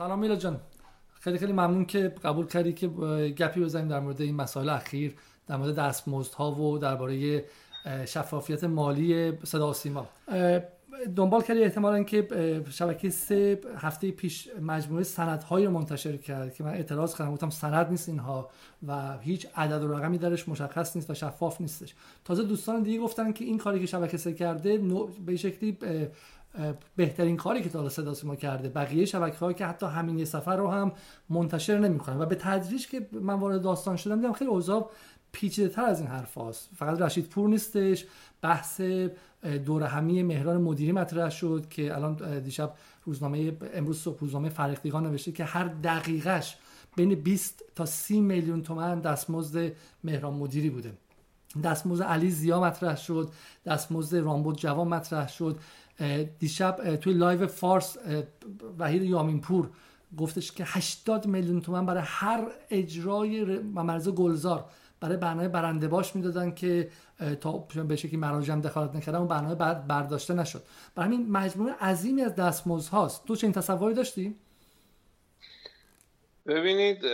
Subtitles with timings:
[0.00, 0.60] سلام میلا جان.
[1.20, 2.88] خیلی خیلی ممنون که قبول کردی که
[3.36, 5.14] گپی بزنیم در مورد این مسائل اخیر
[5.46, 7.44] در مورد دستمزدها و درباره
[8.06, 10.08] شفافیت مالی صدا سیما.
[11.16, 12.28] دنبال کردی احتمالا که
[12.70, 17.32] شبکه سه هفته پیش مجموعه سندهایی رو منتشر کرد که من اعتراض کردم.
[17.32, 18.50] گفتم سند نیست اینها
[18.86, 21.94] و هیچ عدد و رقمی درش مشخص نیست و شفاف نیستش.
[22.24, 24.80] تازه دوستان دیگه گفتن که این کاری که شبکه سه کرده
[25.26, 25.78] به شکلی
[26.96, 30.70] بهترین کاری که تا صدا سیما کرده بقیه شبکه که حتی همین یه سفر رو
[30.70, 30.92] هم
[31.28, 34.90] منتشر نمی‌کنن و به تدریج که من وارد داستان شدم دیدم خیلی اوضاع
[35.32, 36.68] پیچیده تر از این حرف هاست.
[36.76, 38.06] فقط رشید پور نیستش
[38.42, 38.80] بحث
[39.64, 45.32] دور همی مهران مدیری مطرح شد که الان دیشب روزنامه امروز صبح روزنامه فرهیختگان نوشته
[45.32, 46.56] که هر دقیقش
[46.96, 49.72] بین 20 تا 30 میلیون تومن دستمزد
[50.04, 50.92] مهران مدیری بوده
[51.64, 53.30] دستمزد علی ضیا مطرح شد
[53.66, 55.58] دستمزد رامبد جوان مطرح شد
[56.38, 57.96] دیشب توی live فارس
[58.78, 59.70] وحید یامینپور
[60.18, 64.64] گفتش که 80 میلیون تومن برای هر اجرای ممرضا گلزار
[65.00, 66.90] برای برنامه برنده باش می‌دادن که
[67.40, 70.62] تا به شکلی مراجع دخالت نکردن اون برنامه بعد برداشته نشد.
[70.94, 73.24] برای همین مجموعه عظیمی از دستمزد هاست.
[73.24, 74.34] تو چه تصوری داشتی؟
[76.46, 77.06] ببینید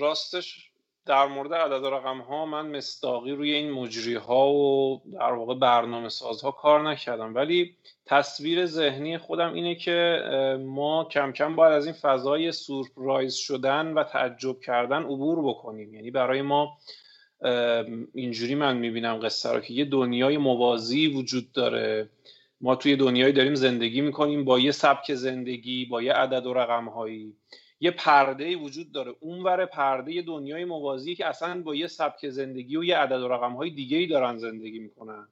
[0.00, 0.69] راستش
[1.10, 6.08] در مورد عدد رقم ها من مستاقی روی این مجری ها و در واقع برنامه
[6.08, 7.34] سازها کار نکردم.
[7.34, 10.22] ولی تصویر ذهنی خودم اینه که
[10.66, 15.94] ما کم کم باید از این فضای سورپرایز شدن و تعجب کردن عبور بکنیم.
[15.94, 16.78] یعنی برای ما
[18.14, 22.10] اینجوری من می‌بینم قصه رو که یه دنیای موازی وجود داره.
[22.60, 26.88] ما توی دنیایی داریم زندگی می‌کنیم با یه سبک زندگی با یه عدد و رقم
[26.88, 27.32] هایی
[27.80, 29.14] یه پرده وجود داره.
[29.20, 33.52] اونور پرده دنیای موازی که اصلا با یه سبک زندگی و یه عدد و رقم
[33.52, 35.28] های دیگه ای دارن زندگی می‌کنن.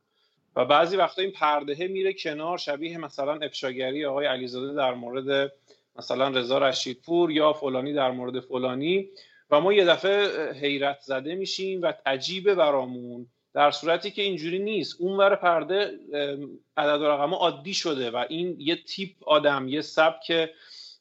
[0.56, 5.52] و بعضی وقتا این پرده میره کنار شبیه مثلا افشاگری آقای علیزاده در مورد
[5.96, 9.08] مثلا رضا رشیدپور یا فلانی در مورد فلانی.
[9.50, 13.26] و ما یه دفعه حیرت زده میشیم و عجیبه برامون.
[13.54, 15.00] در صورتی که اینجوری نیست.
[15.00, 15.98] اونور پرده
[16.76, 20.50] عدد و رقم عادی شده و این یه تیپ آدم یه سبک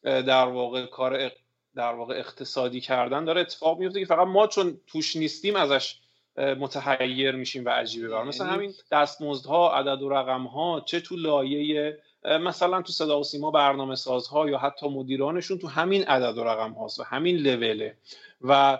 [0.07, 1.31] در واقع کار
[1.75, 5.99] در واقع اقتصادی کردن داره اتفاق میفته که فقط ما چون توش نیستیم ازش
[6.37, 11.97] متحیر میشیم و عجیبه بر مثلا همین دستمزدها عدد و رقم ها چه تو لایه
[12.25, 16.71] مثلا تو صدا و سیما برنامه سازها یا حتی مدیرانشون تو همین عدد و رقم
[16.71, 17.97] هاست و همین لوله.
[18.41, 18.79] و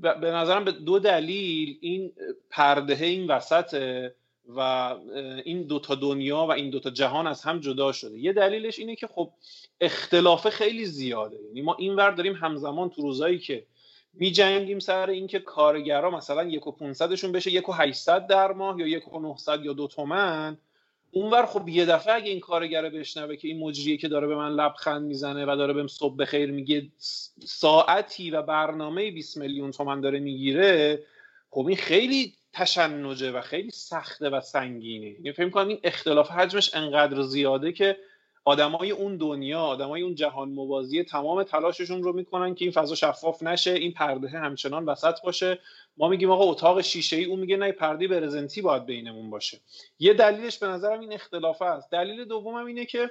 [0.00, 2.12] به نظرم به دو دلیل این
[2.50, 3.74] پرده این وسط
[4.48, 4.60] و
[5.44, 8.18] این دوتا دنیا و این دوتا جهان از هم جدا شده.
[8.18, 9.30] یه دلیلش اینه که خب
[9.80, 11.38] اختلاف خیلی زیاده.
[11.46, 13.66] یعنی ما اینور داریم همزمان تو روزایی که
[14.14, 18.80] می جنگیم سر اینکه کارگرا مثلا یک و 500 بشه یک و 800 در ماه
[18.80, 20.58] یا یک و 900 یا دو تومن.
[21.10, 24.52] اونور خب یه دفعه اگه این کارگره بشنوه که این مجریه که داره به من
[24.52, 26.88] لبخند می‌زنه و داره بهم صبح بخیر میگه
[27.44, 31.02] ساعتی و برنامه 20 میلیون تومن داره می‌گیره
[31.50, 35.06] خب این خیلی تشنجه و خیلی سخته و سنگینه.
[35.06, 37.96] یعنی فکر کنم این اختلاف حجمش انقدر زیاده که
[38.44, 43.42] آدمای اون دنیا آدمای اون جهان موازی تمام تلاششون رو می‌کنن که این فضا شفاف
[43.42, 45.58] نشه این پرده همچنان وسط باشه.
[45.96, 49.60] ما میگیم آقا اتاق شیشه ای اون میگه نه پرده برزنتی باید بینمون باشه.
[49.98, 53.10] یه دلیلش به نظرم این اختلاف است دلیل دومم اینه که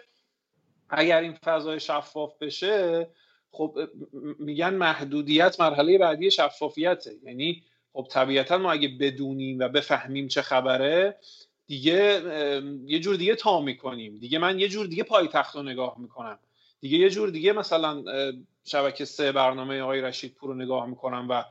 [0.89, 3.07] اگر این فضای شفاف بشه
[3.51, 3.79] خب
[4.39, 7.11] میگن محدودیت مرحله بعدی شفافیته.
[7.23, 11.15] یعنی خب طبیعتا ما اگه بدونیم و بفهمیم چه خبره
[11.67, 12.21] دیگه
[12.85, 14.17] یه جور دیگه تا می‌کنیم.
[14.17, 16.39] دیگه من یه جور دیگه پایتخت رو نگاه می‌کنم.
[16.79, 18.03] دیگه یه جور دیگه مثلا
[18.65, 21.43] شبکه سه برنامه آقای رشید پور رو نگاه می‌کنم و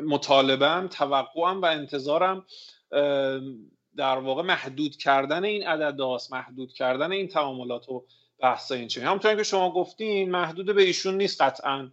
[0.00, 2.46] مطالبم توقعم و انتظارم
[3.96, 8.04] در واقع محدود کردن این عدد هاست محدود کردن این تعاملات و
[8.38, 9.00] بحث این چه.
[9.06, 11.90] همونطور که شما گفتین محدود به ایشون نیست قطعا.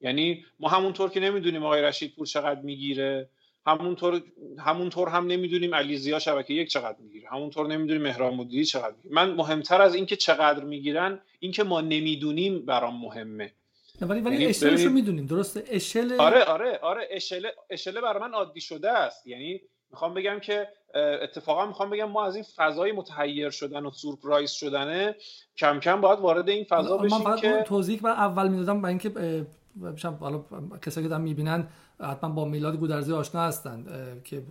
[0.00, 3.28] یعنی ما همونطور که نمی‌دونیم آقای رشید پور چقدر می‌گیره.
[3.66, 4.22] همونطور
[4.58, 7.28] همونطور هم نمی‌دونیم علیزیا شبکه یک چقدر می‌گیره.
[7.28, 9.14] همونطور نمی‌دونیم مهران مدیری چقدر می‌گیره.
[9.14, 13.52] من مهمتر از اینکه چقدر می‌گیرن اینکه ما نمی‌دونیم برام مهمه.
[14.00, 15.26] ولی ولی یعنی اشلش رو می‌دونیم.
[15.26, 17.08] درسته؟ اشل آره آره آره.
[17.10, 19.26] اشل اشل برای من عادی شده است.
[19.26, 19.60] یعنی
[19.90, 20.68] می‌خوام بگم که
[21.22, 25.14] اتفاقا می‌خوام بگم ما از این فضای متحیر شدن و سورپرایز شدنه
[25.56, 29.46] کم کم باید وارد این فضا بشیم من که توضیح بر اول می‌دادم برای اینکه
[30.20, 30.44] حالا
[30.82, 31.66] کسایی که دارن می‌بینن
[32.00, 33.88] حتما با میلاد گودرزی آشنا هستند
[34.24, 34.42] که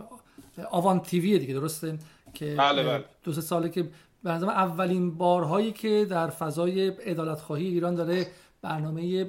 [0.71, 1.99] آوان تیوی دیگه درسته
[2.33, 3.05] که بله بله.
[3.23, 3.89] دو سه ساله که
[4.23, 8.27] به اولین بارهایی که در فضای عدالت خواهی ایران داره
[8.61, 9.23] برنامه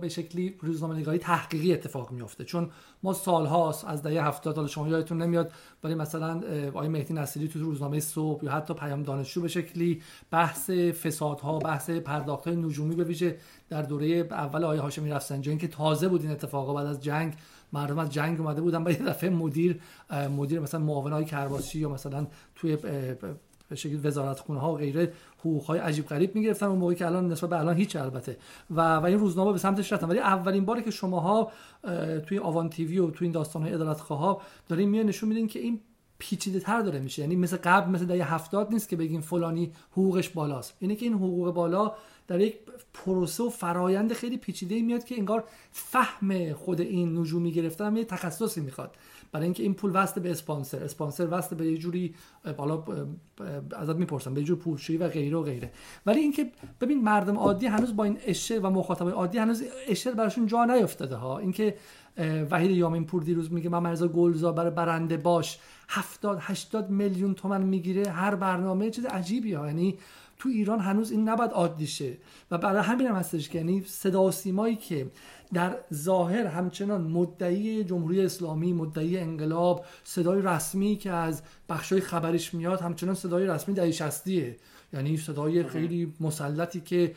[0.00, 2.70] به شکلی روزنامه نگاری تحقیقی اتفاق میفته چون
[3.02, 5.52] ما سالهاست از دهه 70 حالا شما یادتون نمیاد
[5.84, 10.70] ولی مثلا آقای مهدی نصیری تو روزنامه صبح یا حتی پیام دانشجو به شکلی بحث
[10.70, 13.36] فسادها بحث پرداخت های نجومی به ویژه
[13.68, 17.34] در دوره اول آقای هاشمی رفسنجانی که تازه بود این اتفاقا بعد از جنگ
[17.72, 19.80] مردم از جنگ اومده بودن با یه دفعه مدیر
[20.36, 22.76] مدیر مثلا معاون های کرباسی یا مثلا توی
[23.72, 27.06] به شکل وزارت خونه ها و غیره حقوق های عجیب غریب می‌گرفتن اون موقعی که
[27.06, 28.36] الان نسبت به الان هیچ البته.
[28.70, 30.08] و و این روزنامه به سمتش رفتن.
[30.08, 31.52] ولی اولین باری که شماها
[32.26, 35.58] توی آوان تیوی و توی این داستان های عدالت خواه دارین میاد نشون میدین که
[35.58, 35.80] این
[36.18, 37.22] پیچیده تر داره میشه.
[37.22, 40.76] یعنی مثل قبل مثل دهه هفتاد نیست که بگیم فلانی حقوقش بالاست.
[40.78, 41.92] اینه که این حقوق بالا
[42.28, 42.58] در یک
[42.94, 48.60] پروسه و فرایند خیلی پیچیده میاد که انگار فهم خود این نجومی گرفتن یه تخصصی
[48.60, 48.96] می‌خواد.
[49.32, 52.14] برای اینکه این پول وصل به اسپانسر اسپانسر وصل به یه جوری
[52.56, 52.84] بالا
[53.76, 55.70] ازت می‌پرسن به یه جور پولشویی و غیره و غیره.
[56.06, 60.46] ولی اینکه ببین مردم عادی هنوز با این اشتر و مخاطب عادی هنوز اشتر براشون
[60.46, 61.38] جا نیافتاده ها.
[61.38, 61.76] اینکه
[62.50, 65.58] وحید یامین پور دیروز میگه من مرزا گلزا برای برنده باش
[65.88, 69.66] 70 80 میلیون تومن می‌گیره هر برنامه چیز عجیبی ها.
[69.66, 69.98] یعنی
[70.42, 72.16] تو ایران هنوز این نباید عادی شه.
[72.50, 75.06] و برای همین هم هستش که یعنی صدا و سیمایی که
[75.52, 82.80] در ظاهر همچنان مدعی جمهوری اسلامی مدعی انقلاب صدای رسمی که از بخشای خبرش میاد
[82.80, 84.28] همچنان صدای رسمی دهه 60
[84.92, 87.14] یعنی صدای خیلی مسلطی که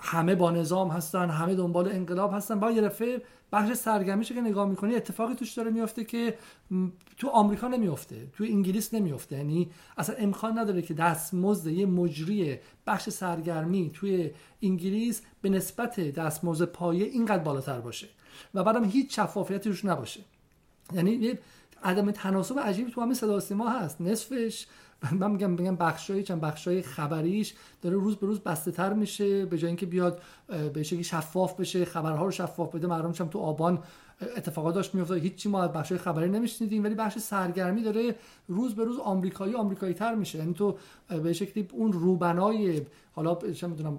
[0.00, 2.60] همه با نظام هستن همه دنبال انقلاب هستن.
[2.60, 3.22] با یه دفعه
[3.52, 6.34] بخش سرگرمیش که نگاه می‌کنی اتفاقی توش داره میفته که
[7.18, 13.10] تو آمریکا نمیفته تو انگلیس نمیفته یعنی اصلا امکان نداره که دستمزد یه مجری بخش
[13.10, 14.30] سرگرمی توی
[14.62, 18.08] انگلیس به نسبت دستمزد پایه اینقدر بالاتر باشه
[18.54, 20.20] و بعدم هیچ شفافیتی روش نباشه.
[20.92, 21.38] یعنی یه
[21.82, 24.00] عدم تناسب عجیبی تو همین صدا سیما هست.
[24.00, 24.66] نصفش
[25.12, 29.58] من میگم بگم بخشای چند بخشای خبریش داره روز به روز بسته تر میشه به
[29.58, 30.22] جای اینکه بیاد
[30.72, 33.82] به شکلی شفاف بشه خبرها رو شفاف بده مردم چم تو آبان
[34.20, 38.14] اتفاقات داشت میافتاد هیچی ما از بخشای خبری نمیشنیدیم ولی بخش سرگرمی داره
[38.48, 40.38] روز به روز آمریکایی آمریکایی تر میشه.
[40.38, 40.78] یعنی تو
[41.22, 42.82] به شکلی اون روبنای
[43.12, 43.96] حالا چه می‌دونم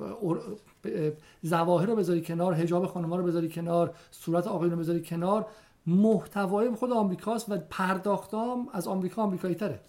[1.46, 5.46] ظواهر رو بذاری کنار حجاب خانم‌ها رو بذاری کنار صورت آقایون رو بذاری کنار
[5.88, 9.80] محتوای خود آمریکاست و پرداختام از آمریکا آمریکایی تره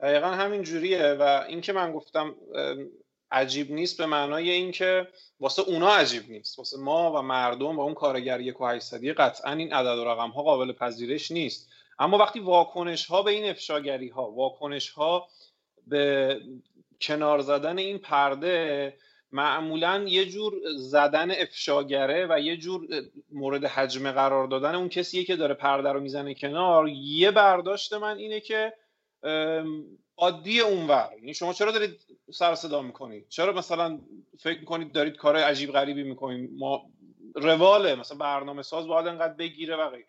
[0.00, 2.34] دقیقا همین جوریه و اینکه من گفتم
[3.32, 5.08] عجیب نیست به معنای اینکه
[5.40, 6.58] واسه اونا عجیب نیست.
[6.58, 8.64] واسه ما و مردم و اون کارگر یک و
[9.16, 11.68] قطعا این عدد و رقم ها قابل پذیرش نیست.
[11.98, 15.28] اما وقتی واکنش ها به این افشاگری ها واکنش ها
[15.86, 16.40] به
[17.00, 18.94] کنار زدن این پرده
[19.32, 22.88] معمولا یه جور زدن افشاگره و یه جور
[23.32, 28.16] مورد حجمه قرار دادن اون کسیه که داره پرده رو می‌زنه کنار یه برداشت من
[28.16, 28.72] اینه که
[30.16, 31.10] عادی اونور.
[31.18, 32.00] یعنی شما چرا دارید
[32.32, 33.98] سر صدا می‌کنید چرا مثلا
[34.38, 36.82] فکر می‌کنید دارید کار عجیب غریبی می‌کنید؟ ما
[37.34, 40.04] رواله مثلا برنامه ساز باید انقدر بگیره و غیر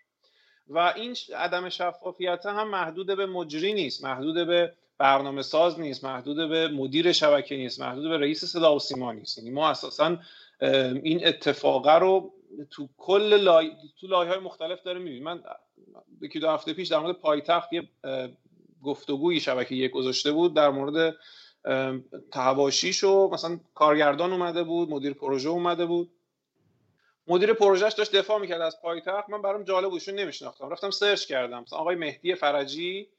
[0.67, 6.49] و این عدم شفافیت هم محدود به مجری نیست محدود به برنامه ساز نیست محدود
[6.49, 9.37] به مدیر شبکه نیست محدود به رئیس صدا و سیما نیست.
[9.37, 10.17] یعنی ما اساسا
[11.03, 12.33] این اتفاقه رو
[12.71, 13.71] تو کل لای...
[13.99, 15.23] تو لایه های مختلف داره می‌بینیم.
[15.23, 15.43] من
[16.21, 17.89] یکی دو هفته پیش در مورد پایتخت یه
[18.83, 21.15] گفتگویی شبکه یک گذاشته بود در مورد
[22.31, 26.11] تو حواشیش و مثلا کارگردان اومده بود مدیر پروژه اومده بود.
[27.27, 29.29] مدیر پروژهش داشت دفاع می‌کرد از پایتخت.
[29.29, 30.69] من برام جالب بود ایشون نمیشناختم.
[30.69, 31.61] رفتم search کردم.
[31.61, 33.09] مثلا آقای مهدی فرجی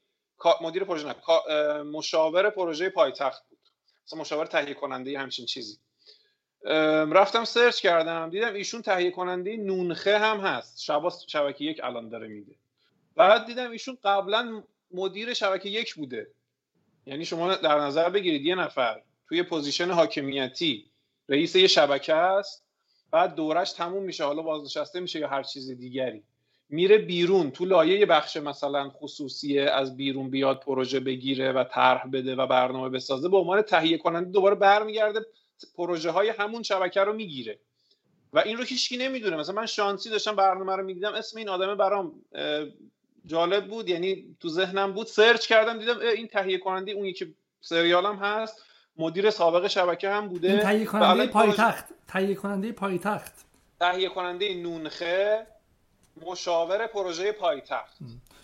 [0.61, 3.59] مدیر پروژه نه مشاور پروژه پایتخت بود.
[4.05, 5.77] مثلا مشاور تهیه کننده همچین چیزی.
[7.11, 8.29] رفتم search کردم.
[8.29, 10.81] دیدم ایشون تهیه کننده نونخه هم هست.
[10.81, 12.55] شباس شبکه یک الان داره میده.
[13.15, 16.27] بعد دیدم ایشون قبلا مدیر شبکه یک بوده.
[17.05, 20.91] یعنی شما در نظر بگیرید یه نفر توی position حاکمیتی
[21.29, 22.65] رئیس یه شبکه است
[23.11, 26.23] بعد دورش تموم میشه حالا بازنشسته میشه یا هر چیز دیگری.
[26.69, 32.35] میره بیرون تو لایه بخش مثلا خصوصی از بیرون بیاد پروژه بگیره و طرح بده
[32.35, 35.19] و برنامه بسازه به عنوان تهیه کننده دوباره برمیگرده
[35.75, 37.59] پروژه های همون شبکه رو می‌گیره.
[38.33, 39.37] و این رو هیچکی نمی‌دونه.
[39.37, 42.21] مثلا من شانسی داشتم برنامه رو می‌دیدم اسم این آدمه برام
[43.25, 48.15] جالب بود یعنی تو ذهنم بود سرچ کردم دیدم این تهیه کننده اون یکی سریالم
[48.15, 48.63] هست.
[48.97, 50.51] مدیر سابق شبکه هم بوده.
[50.51, 51.85] این تهیه کننده پایتخت.
[52.07, 53.33] تهیه کننده پایتخت.
[53.79, 55.47] تهیه کننده نونخه
[56.25, 57.97] مشاور پروژه پایتخت.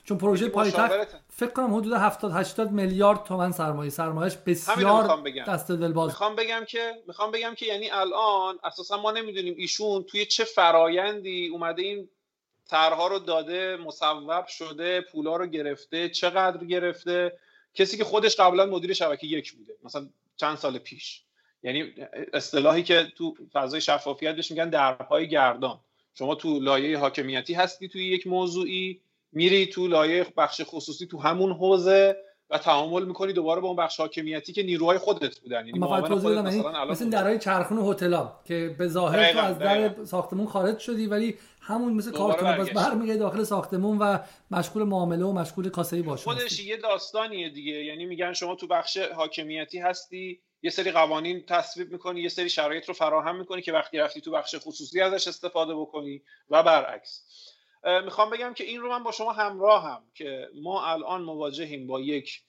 [0.04, 0.92] چون پروژه پایتخت
[1.30, 3.90] فکر کنم حدود 70 80 میلیارد تومن سرمایه.
[3.90, 9.12] سرمایهش بسیار دست دل باز می‌خوام بگم که می‌خوام بگم که یعنی الان اساسا ما
[9.12, 12.10] نمی‌دونیم ایشون توی چه فرایندی اومده این
[12.72, 17.40] طرها رو داده مصوب شده پولا رو گرفته چقدر گرفته؟
[17.74, 21.24] کسی که خودش قبلا مدیر شبکه یک بوده مثلا چند سال پیش.
[21.64, 21.94] یعنی
[22.34, 25.80] اصطلاحی که تو فضای شفافیت بهش میگن درهای گردان.
[26.14, 29.02] شما تو لایه حاکمیتی هستی توی یک موضوعی
[29.32, 32.16] میری تو لایه بخش خصوصی تو همون حوزه
[32.52, 35.68] و تعامل می‌کنی دوباره با اون بخش حاکمیتی که نیروهای خودت بودن.
[35.68, 40.80] یعنی خودت مثلا مثل درهای چرخون هتل‌ها که به ظاهر تو از در ساختمون خارج
[40.80, 44.18] شدی ولی همون مثل کارتون باز برمیگردی داخل ساختمون و
[44.52, 47.74] مشغول معامله و مشغول کاسه‌ای باشه خودش یه داستانیه دیگه.
[47.74, 52.86] یعنی میگن شما تو بخش حاکمیتی هستی یه سری قوانین تصویب می‌کنی یه سری شرایط
[52.86, 57.24] رو فراهم می‌کنی که وقتی رفتی تو بخش خصوصی ازش استفاده بکنی و برعکس.
[58.06, 62.02] می‌خوام بگم که این رو من با شما همراه هم که ما الان مواجهیم با
[62.02, 62.42] یک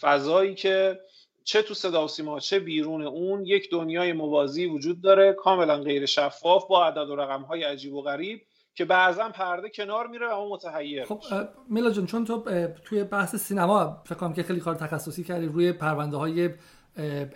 [0.00, 1.00] فضایی که
[1.44, 6.06] چه تو صدا و سیما چه بیرون اون یک دنیای موازی وجود داره کاملا غیر
[6.06, 8.42] شفاف با عدد و رقم های عجیب و غریب
[8.74, 11.22] که بعضا پرده کنار میره و اون متحیر خب
[11.70, 12.44] میلا جون چون تو
[12.84, 16.50] توی بحث سینما فکر کنم که خیلی کار تخصصی کردی روی پرونده های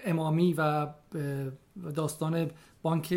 [0.05, 0.87] امامی و
[1.97, 2.51] داستان
[2.83, 3.15] بانک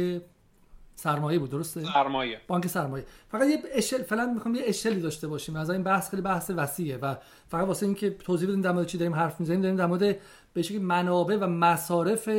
[0.95, 2.41] سرمایه بود درسته؟ سرمایه.
[2.47, 3.05] بانک سرمایه.
[3.31, 5.55] فقط یه اشل فعلا می‌خوام یه اشلی داشته باشیم.
[5.55, 7.15] از این بحث خیلی بحث وسیعه و
[7.47, 10.17] فقط واسه اینکه توضیح بدیم در مورد چی داریم حرف می‌زنیم داریم در مورد
[10.53, 12.29] به شکلی منابع و مصارف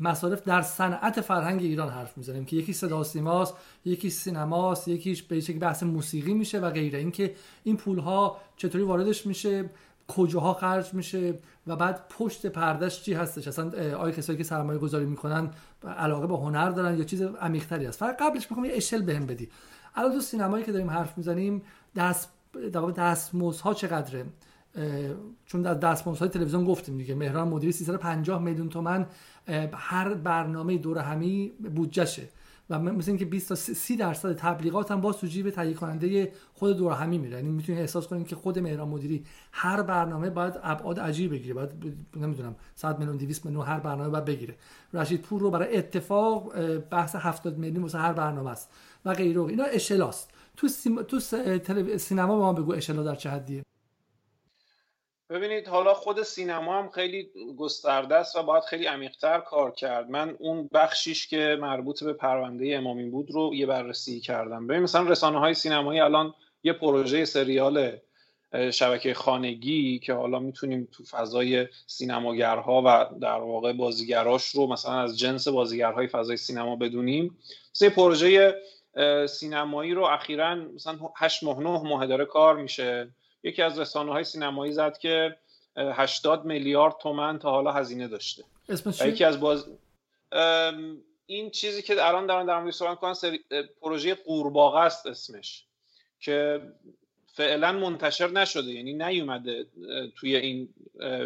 [0.00, 3.54] مصارف در صنعت فرهنگ ایران حرف می‌زنیم که یکی صدا سیماست
[3.84, 6.98] یکی سینماست یکیش به شکلی بحث موسیقی میشه و غیره.
[6.98, 9.70] اینکه این پول ها چطوری واردش میشه
[10.16, 15.06] کجاها خرج میشه و بعد پشت پردش چی هستش؟ اصلا آیا کسایی که سرمایه گذاری
[15.06, 15.50] می‌کنن
[15.98, 19.48] علاقه به هنر دارن یا چیز عمیق‌تری است؟ فقط قبلش می‌خوام یه اشل بهم بدی.
[19.94, 21.62] الان تو سینمایی که داریم حرف می‌زنیم
[21.96, 22.30] دست
[22.72, 22.80] در
[23.62, 24.26] ها چقدره؟
[25.46, 27.14] چون در دستمزدهای تلویزیون گفتیم دیگه.
[27.14, 29.06] مهران مدیری 350 میلیون تومن
[29.72, 32.28] هر برنامه دور همی بودجهشه.
[32.70, 36.76] و مثل اینکه 20 تا 30 درصد تبلیغات هم با تو جیب تهیه کننده خود
[36.76, 41.00] دور همی میره یعنی می‌تونید احساس کنید که خود مهران مدیری هر برنامه باید ابعاد
[41.00, 41.54] عجیب بگیره.
[41.54, 41.70] باید
[42.16, 44.54] نمی‌دونم 100 میلیون 200 میلیون هر برنامه باید بگیره.
[44.94, 48.70] رشید پور رو برای اتفاق بحث 70 میلیون واسه هر برنامه است.
[49.04, 50.30] و غیره اینا اشلاست.
[50.56, 51.02] تو سیم...
[51.02, 51.20] تو
[51.98, 53.62] سینما به ما بگو اشلا در چه حدیه.
[55.30, 60.10] ببینید حالا خود سینما هم خیلی گسترده است و باید خیلی عمیقتر کار کرد.
[60.10, 64.66] من اون بخشیش که مربوط به پرونده امامی بود رو یه بررسی کردم.
[64.66, 67.96] ببین مثلا رسانه های سینمایی الان یه پروژه سریال
[68.72, 75.18] شبکه خانگی که حالا می‌تونیم تو فضای سینماگرها و در واقع بازیگراش رو مثلا از
[75.18, 77.38] جنس بازیگرهای فضای سینما بدونیم.
[77.74, 78.54] مثلا پروژه
[79.28, 83.10] سینمایی رو اخیرا مثلا 8 ماه 9 ماه داره کار میشه.
[83.42, 85.36] یکی از رسانه های سینمایی زد که
[85.76, 88.44] 80 میلیارد تومن تا حالا هزینه داشته.
[88.68, 89.66] اسمش یکی از باز
[91.26, 93.40] این چیزی که الان دارن در موردش صحبت کنن سری...
[93.80, 95.64] پروژه قورباغه است اسمش
[96.20, 96.62] که
[97.26, 99.66] فعلا منتشر نشده یعنی نیومده
[100.16, 100.68] توی این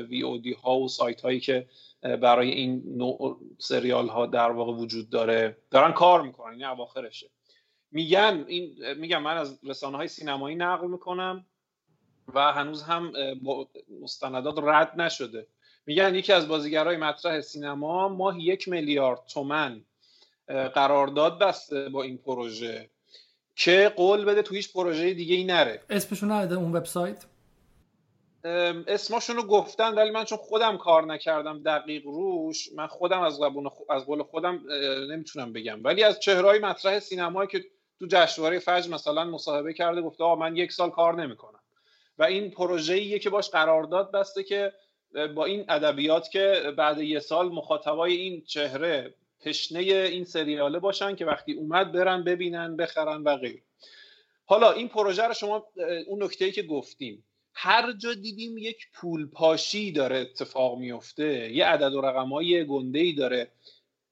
[0.09, 1.66] وی او دی ها و سایت هایی که
[2.02, 7.30] برای این نوع سریال ها در واقع وجود داره دارن کار می‌کنن این اواخرشه.
[7.90, 11.47] میگن این میگم من از رسانه های سینمایی نقل می‌کنم.
[12.35, 13.12] و هنوز هم
[14.02, 15.47] مستندات رد نشده.
[15.87, 19.85] میگن یکی از بازیگرای مطرح سینما ماه یک میلیارد تومن
[20.47, 22.90] قرارداد بسته با این پروژه
[23.57, 25.83] که قول بده تو هیچ پروژه دیگه ای نره.
[25.90, 27.25] اسمشون نده اون وبسایت؟
[28.87, 33.71] اسمشون رو گفتن ولی من چون خودم کار نکردم دقیق روش من خودم از زبون
[33.90, 34.61] از قول خودم
[35.11, 35.85] نمی‌تونم بگم.
[35.85, 37.64] ولی از چهرهای مطرح سینمایی که
[37.99, 41.53] تو جشنواره فجر مثلا مصاحبه کرده گفته آقا من یک سال کار نمی‌کنم.
[42.18, 44.73] و این پروژه‌ایه که باش قرارداد بسته که
[45.35, 51.25] با این ادبیات که بعد یه سال مخاطبای این چهره تشنه این سریاله باشن که
[51.25, 53.62] وقتی اومد برن ببینن بخرن و غیر
[54.47, 55.66] حالا این پروژه رو شما
[56.06, 61.94] اون نکته که گفتیم هر جا دیدیم یک پول پاشی داره اتفاق میفته یه عدد
[61.94, 63.50] و رقمای گنده ای داره.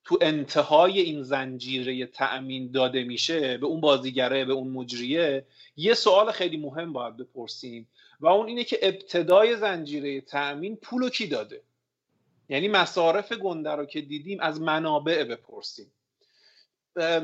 [0.04, 6.30] تو انتهای این زنجیره تأمین داده میشه به اون بازیگره به اون مجریه یه سوال
[6.30, 7.88] خیلی مهم باید بپرسیم
[8.20, 11.62] و اون اینه که ابتدای زنجیره تأمین پولو کی داده؟
[12.48, 15.92] یعنی مصارف گنده رو که دیدیم از منابع بپرسیم.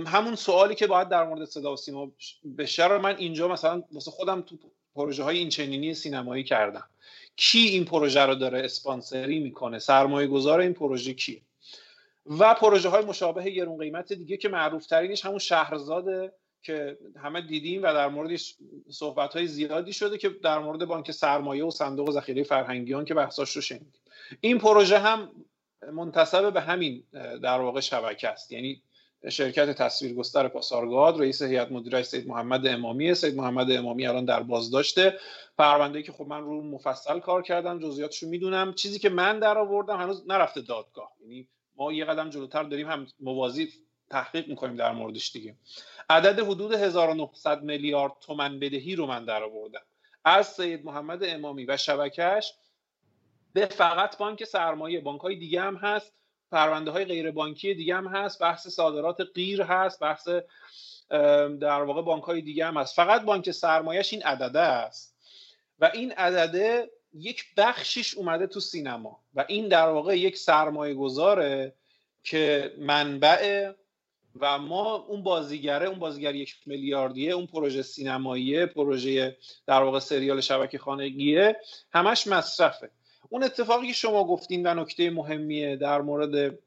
[0.07, 2.13] همون سوالی که باید در مورد صدا و سیما
[2.59, 4.59] بشه رو من اینجا مثلا واسه خودم تو
[4.95, 6.89] پروژه های این چنینی سینمایی کردم.
[7.37, 11.41] کی این پروژه رو داره اسپانسری می‌کنه؟ سرمایه گذار این پروژه کیه؟
[12.29, 16.33] و پروژه های مشابه گرون قیمت دیگه که معروف ترینش همون شهرزاده
[16.63, 18.57] که همه دیدیم و در موردش
[18.91, 23.57] صحبت های زیادی شده که در مورد بانک سرمایه و صندوق ذخیره فرهنگیان که بحثاش
[23.57, 24.03] رو شنیدیم.
[24.41, 25.31] این پروژه هم
[25.93, 27.03] منتصب به همین
[27.43, 28.53] در واقع شبکه است.
[28.53, 28.83] یعنی
[29.29, 33.15] شرکت تصویرگستر پاسارگاد رئیس هیئت مدیره سید محمد امامی.
[33.15, 35.19] سید محمد امامی الان در بازداشته.
[35.59, 38.75] پرونده که خب من رو مفصل کار کردم جزئیاتش رو می‌دونم.
[38.75, 41.13] چیزی که من در آوردم هنوز نرفته دادگاه.
[41.21, 43.73] یعنی ما یه قدم جلوتر داریم هم موازی
[44.11, 45.57] تحقیق می‌کنیم در موردش دیگه.
[46.11, 49.83] عدد حدود 1900 میلیارد تومن بدهی رو من در آوردم
[50.25, 52.55] از سید محمد امامی و شبکش
[53.53, 55.01] به فقط بانک سرمایه.
[55.01, 56.13] بانک های دیگه هم هست
[56.53, 60.29] پرونده های غیر بانکی دیگه هم هست بحث صادرات غیر هست بحث
[61.61, 62.97] در واقع بانک های دیگه هم هست.
[62.97, 65.17] فقط بانک سرمایهش این عدده است.
[65.79, 71.75] و این عدده یک بخشیش اومده تو سینما و این در واقع یک سرمایه گذاره
[72.23, 73.73] که منبع
[74.41, 80.41] و ما اون بازیگره اون بازیگر یک میلیاردیه اون پروژه سینماییه پروژه در واقع سریال
[80.41, 81.57] شبکه خانگیه
[81.93, 82.91] همش مصرفه.
[83.29, 86.59] اون اتفاقی که شما گفتین و نکته مهمیه در مورد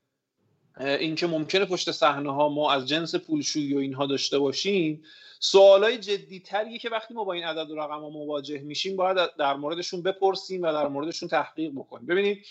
[0.79, 5.03] اینکه ممکنه پشت صحنه ها ما از جنس پولشویی و اینها داشته باشیم
[5.39, 9.17] سوالای جدی تریه که وقتی ما با این عدد و رقم ها مواجه میشیم باید
[9.39, 12.05] در موردشون بپرسیم و در موردشون تحقیق بکنیم.
[12.05, 12.45] ببینید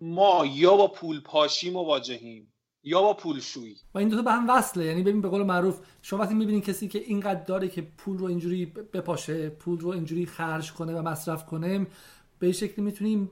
[0.00, 2.52] ما یا با پول پاشی مواجهیم
[2.84, 4.84] یا با پولشویی و این دو تا به هم وصله.
[4.84, 8.26] یعنی ببین به قول معروف شما وقتی می‌بینید کسی که اینقدر داره که پول رو
[8.26, 11.86] اینجوری بپاشه پول رو اینجوری خرج کنه و مصرف کنه
[12.42, 13.30] به شکلی می‌تونیم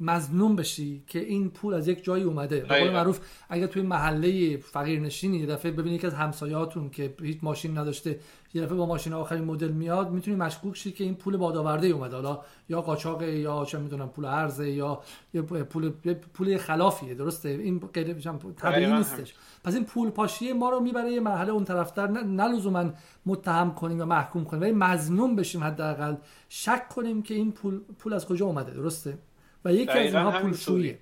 [0.00, 2.60] مزنون بشی که این پول از یک جایی اومده.
[2.60, 7.14] به قول معروف اگر توی محله فقیر نشینی یه دفعه ببینید که از همسایه‌هاتون که
[7.22, 8.18] هیچ ماشین نداشته
[8.54, 12.16] یه دفعه با ماشین آخرین مدل میاد می‌تونی مشکوک شی که این پول بادآورده اومده.
[12.16, 15.00] حالا یا قاچاق یا چه می‌دونم پول ارزه یا
[15.34, 15.90] یه پول
[16.34, 18.12] پول خلافیه درسته؟ این غیر
[18.56, 19.34] طبیعی نیستش.
[19.64, 22.06] پس این پول پاشی ما رو می‌بره یه مرحله اون طرفتر.
[22.06, 22.84] نه لزوما
[23.26, 26.14] متهم کنیم و محکوم کنیم ولی مظنون بشیم حداقل.
[26.48, 29.18] شک کنیم که این پول پول از کجا اومده درسته؟
[29.64, 30.98] و یکی از اینها پولشویی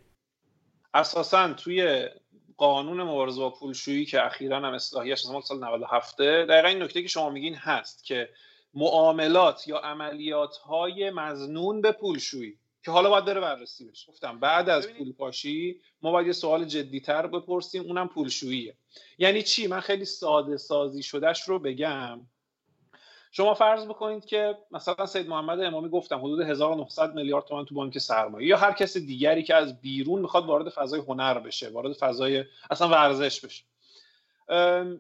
[0.95, 2.09] اساسا توی
[2.59, 7.09] قانون مبارزه با پولشویی که اخیرا هم اصلاحیش از سال 97 دقیقا این نکته که
[7.09, 8.29] شما میگین هست که
[8.75, 14.69] معاملات یا عملیات های مزنون به پولشویی که حالا باید بره بررسی بشه گفتم بعد
[14.69, 18.75] از پول پاشی ما باید یه سوال جدیتر بپرسیم اونم پولشوییه.
[19.19, 22.21] یعنی چی؟ من خیلی ساده سازی شدهش رو بگم.
[23.33, 27.99] شما فرض بکنید که مثلا سید محمد امامی گفتم حدود 1900 میلیارد تومان تو بانک
[27.99, 28.49] سرمایه.
[28.49, 32.89] یا هر کس دیگری که از بیرون می‌خواد وارد فضای هنر بشه وارد فضای اصلا
[32.89, 33.65] ورزش بشه.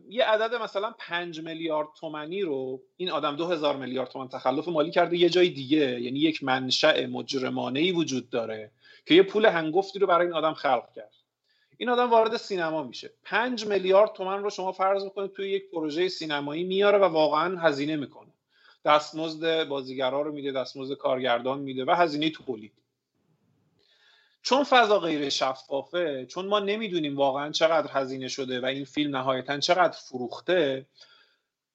[0.09, 5.17] یه عدد مثلا 5 میلیارد تومنی رو این آدم 2000 میلیارد تومن تخلف مالی کرده
[5.17, 6.01] یه جای دیگه.
[6.01, 8.71] یعنی یک منشأ مجرمانه ای وجود داره
[9.07, 11.18] که یه پول هنگفتی رو برای این آدم خلق کرد.
[11.81, 13.11] این آدم وارد سینما میشه.
[13.25, 17.97] 5 میلیارد تومن رو شما فرض بکنید توی یک پروژه سینمایی میاره و واقعا هزینه
[17.97, 18.33] می‌کنه.
[18.85, 22.73] دستمزد بازیگرا رو میده دستمزد کارگردان میده و هزینه تولید.
[24.43, 29.59] چون فضا غیر شفافه چون ما نمی‌دونیم واقعا چقدر هزینه شده و این فیلم نهایتا
[29.59, 30.87] چقدر فروخته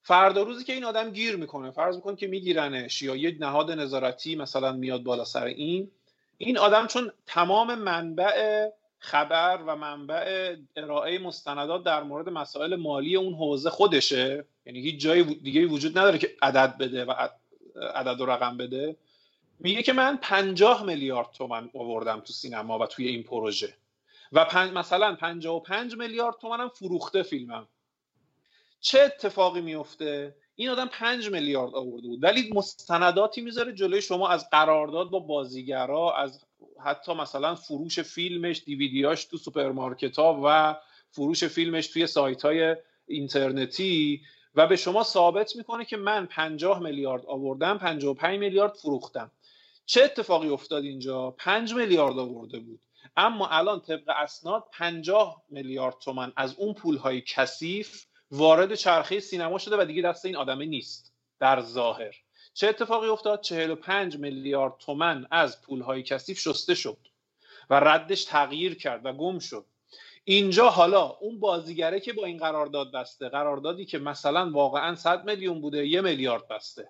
[0.02, 4.36] فردا روزی که این آدم گیر می‌کنه فرض می‌کنه که میگیرنش یا یه نهاد نظارتی
[4.36, 5.92] مثلا میاد بالا سر این
[6.38, 8.70] این آدم چون تمام منبع
[9.04, 14.46] خبر و منبع ارائه مستندات در مورد مسائل مالی اون حوزه خودشه.
[14.66, 17.28] یعنی هیچ جای دیگه وجود نداره که عدد بده و
[17.96, 18.96] عدد و رقم بده.
[19.60, 23.74] میگه که من 50 میلیارد تومن آوردم تو سینما و توی این پروژه.
[24.32, 24.72] و پن...
[24.72, 27.68] مثلا 55 میلیارد تومنم فروخته فیلمم.
[28.80, 32.24] چه اتفاقی میفته؟ این آدم 5 میلیارد آورده بود.
[32.24, 36.46] ولی مستنداتی می‌ذاره جلوی شما از قرارداد با بازیگرا از
[36.80, 40.76] حتی مثلا فروش فیلمش دیویدیاش تو سوپرمارکت ها و
[41.12, 42.76] فروش فیلمش توی سایت های
[43.08, 44.22] اینترنتی
[44.56, 49.32] و به شما ثابت می‌کنه که من 50 میلیارد آوردم 55 میلیارد فروختم.
[49.86, 52.80] چه اتفاقی افتاد اینجا؟ 5 میلیارد آورده بود.
[53.18, 59.58] اما الان طبق اسناد 50 میلیارد تومن از اون پول های کثیف وارد چرخه سینما
[59.58, 61.13] شده و دیگه دست این آدمه نیست.
[61.44, 62.16] در ظاهر.
[62.54, 66.98] چه اتفاقی افتاد؟ 45 میلیارد تومن از پولهای کثیف شسته شد
[67.70, 69.66] و ردش تغییر کرد و گم شد.
[70.24, 75.62] اینجا حالا اون بازیگره که با این قرارداد بسته قراردادی که مثلا واقعا 100 میلیون
[75.62, 76.90] بوده یه میلیارد بسته.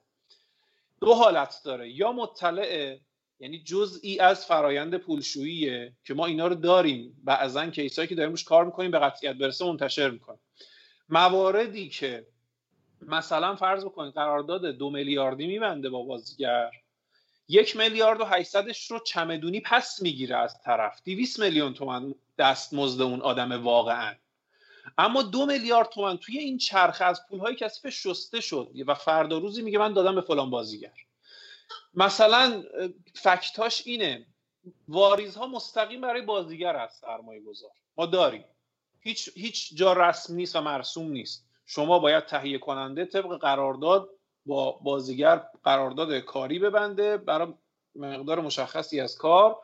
[1.02, 1.89] دو حالت داره.
[1.89, 3.02] یا مطلعه
[3.39, 7.22] یعنی جزئی از فرایند پولشوییه که ما اینا رو داریم.
[7.24, 10.39] بعضا کیسایی که داریم روش کار می‌کنیم به قطعیت برسه منتشر می‌کنیم.
[11.10, 12.33] مواردی که
[13.08, 16.72] مثلا فرض بکنید قرارداد دو میلیاردی میبنده با بازیگر.
[17.48, 21.02] یک میلیارد و 800 رو چمدونی پس می‌گیره از طرف.
[21.06, 24.16] 200 میلیون تومن دستمزد اون آدم واقعا.
[24.98, 29.62] اما دو میلیارد تومن توی این چرخه از پولهای کثیف شسته شد و فردا روزی
[29.62, 30.94] میگه من دادم به فلان بازیگر.
[31.94, 32.63] مثلا
[33.13, 34.26] فکتاش اینه
[34.88, 38.46] واریزها مستقیم برای بازیگر هست سرمایه گذار ما داریم.
[39.00, 41.46] هیچ هیچ جا رسم نیست و مرسوم نیست.
[41.65, 44.10] شما باید تهیه کننده طبق قرارداد
[44.45, 47.47] با بازیگر قرارداد کاری ببنده برای
[47.95, 49.58] مقدار مشخصی از کار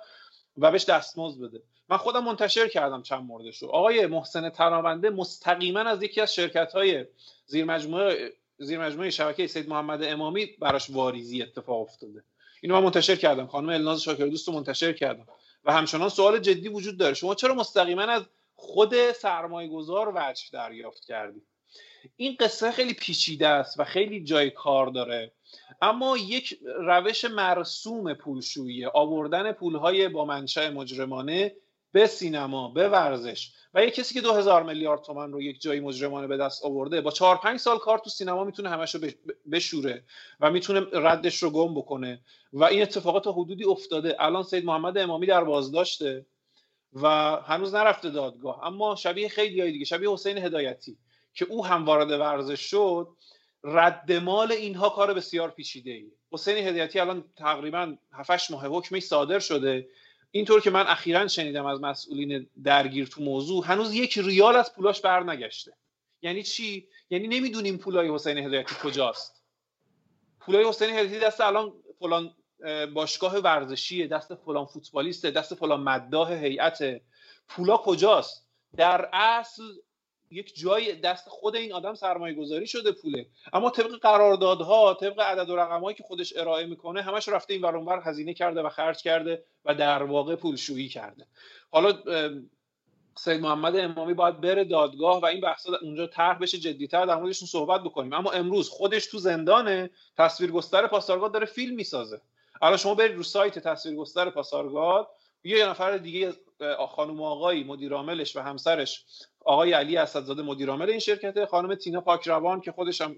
[0.57, 1.63] و بهش دستمزد بده.
[1.89, 6.73] من خودم منتشر کردم چند موردش رو آقای محسن ترابنده مستقیما از یکی از شرکت
[6.73, 7.05] های
[7.45, 12.23] زیر مجموعه شبکه سید محمد امامی براش واریزی اتفاق افتاده.
[12.61, 13.47] اینو من منتشر کردم.
[13.47, 15.27] خانم الناز شاکر دوست رو منتشر کردم.
[15.65, 17.13] و همچنان سوال جدی وجود داره.
[17.13, 18.23] شما چرا مستقیما از
[18.55, 21.48] خود سرمایه گذار وجه دریافت کردید؟
[22.15, 25.31] این قصه خیلی پیچیده است و خیلی جای کار داره.
[25.81, 31.55] اما یک روش مرسوم پولشویی آوردن پولهای با منشأ مجرمانه
[31.91, 33.51] به سینما به ورزش.
[33.73, 37.01] و یک کسی که دو هزار میلیارد تومن رو یک جایی مجرمانه به دست آورده
[37.01, 39.01] با چهار پنج سال کار تو سینما می‌تونه همش رو
[39.51, 40.03] بشوره
[40.39, 42.21] و می‌تونه ردش رو گم بکنه.
[42.53, 44.15] و این اتفاقات حدودی افتاده.
[44.19, 46.25] الان سید محمد امامی در بازداشته
[46.93, 48.63] و هنوز نرفته دادگاه.
[48.63, 50.97] اما شبیه خیلی دیگه شبیه حسین هدایتی.
[51.33, 53.07] که او هم وارد ورزش شد
[53.63, 59.39] رد مال اینها کار بسیار پیچیده ای حسین هدایتی الان تقریبا 7 ماه حکمش صادر
[59.39, 59.89] شده.
[60.31, 65.01] اینطور که من اخیرا شنیدم از مسئولین درگیر تو موضوع هنوز یک ریال از پولاش
[65.01, 65.73] بر نگشته
[66.21, 69.43] یعنی چی؟ یعنی نمی‌دونیم پولای حسین هدایتی کجاست.
[70.39, 72.35] پولای حسین هدایتی دست الان فلان
[72.93, 77.01] باشگاه ورزشیه دست فلان فوتبالیسته دست فلان مداح هیئت
[77.47, 79.63] پولا کجاست؟ در اصل
[80.31, 83.25] یک جای دست خود این آدم سرمایه گذاری شده پوله.
[83.53, 88.01] اما طبق قراردادها طبق عدد و رقمهایی که خودش ارائه می‌کنه همش رفته این ورانور
[88.03, 91.25] هزینه کرده و خرج کرده و در واقع پولشویی کرده.
[91.71, 91.93] حالا
[93.17, 97.47] سید محمد امامی باید بره دادگاه و این بحثا اونجا طرح بشه جدیتر در موردشون
[97.47, 98.13] صحبت بکنیم.
[98.13, 102.21] اما امروز خودش تو زندانه تصویرگستر پاسارگاد داره فیلم می‌سازه.
[102.61, 105.07] الان شما برید رو سایت تصویرگستر پاسارگاد
[105.43, 106.33] یه نفر دیگه
[106.89, 109.05] خانم آقایی مدیر عاملش و همسرش
[109.45, 113.15] آقای علی اسدزاده مدیر عامل این شرکته خانم تینا پاکروان که خودش هم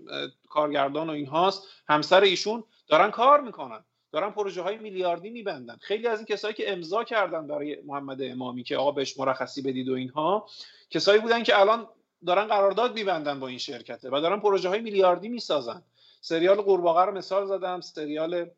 [0.49, 3.83] کارگردان و اینهاست همسر ایشون دارن کار می‌کنن.
[4.11, 5.77] دارن پروژه های میلیاردی میبندن.
[5.81, 9.89] خیلی از این کسایی که امضا کردن برای محمد امامی که آقا بهش مرخصی بدید
[9.89, 10.47] و اینها
[10.89, 11.87] کسایی بودن که الان
[12.25, 15.83] دارن قرارداد میبندن با این شرکته و دارن پروژه های میلیاردی می‌سازن.
[16.21, 18.49] سریال قورباغه رو مثال زدم سریال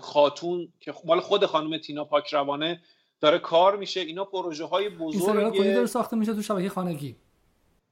[0.00, 2.80] خاتون که مال خود خانم تینا پاکروانه
[3.22, 7.16] داره کار میشه اینا پروژه های بزرگ داره ساخته میشه تو شبکه خانگی.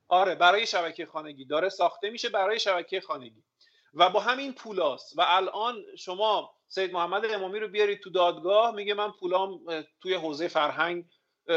[0.08, 1.44] آره برای شبکه خانگی.
[1.44, 3.42] داره ساخته میشه برای شبکه خانگی.
[3.94, 5.18] و با همین پولاست.
[5.18, 9.60] و الان شما سید محمد امامی رو بیارید تو دادگاه میگه من پولام
[10.00, 11.04] توی حوزه فرهنگ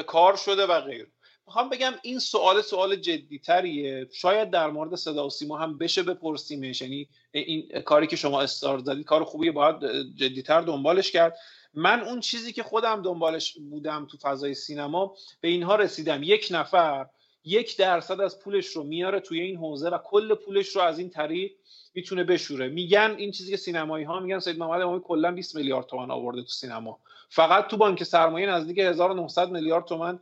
[0.07, 1.12] کار شده و غیر
[1.47, 4.08] می‌خوام بگم این سوال سوال جدیتریه.
[4.12, 6.82] شاید در مورد صدا و سیما هم بشه بپرسیمش.
[6.82, 9.75] یعنی این کاری که شما استار زدید کار خوبیه باید
[10.15, 11.38] جدیتر دنبالش کرد.
[11.73, 16.23] من اون چیزی که خودم دنبالش بودم تو فضای سینما به اینها رسیدم.
[16.23, 17.06] یک نفر
[17.45, 21.10] یک درصد از پولش رو میاره توی این حوزه و کل پولش رو از این
[21.10, 21.51] طریق
[21.93, 22.67] می‌تونه بشوره.
[22.67, 26.41] میگن این چیزی که سینمایی ها میگن سید محمد امامی کلا 20 میلیارد تومان آورده
[26.41, 26.99] تو سینما.
[27.29, 30.19] فقط تو بانک سرمایه نزدیک 1900 میلیارد تومان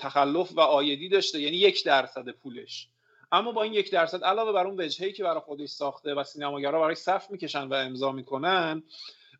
[0.00, 2.88] تخلف و آیدی داشته یعنی یک درصد پولش.
[3.32, 6.80] اما با این یک درصد علاوه بر اون وجهی که برای خودش ساخته و سینماگرا
[6.80, 8.82] برای صف می‌کشن و امضا می‌کنن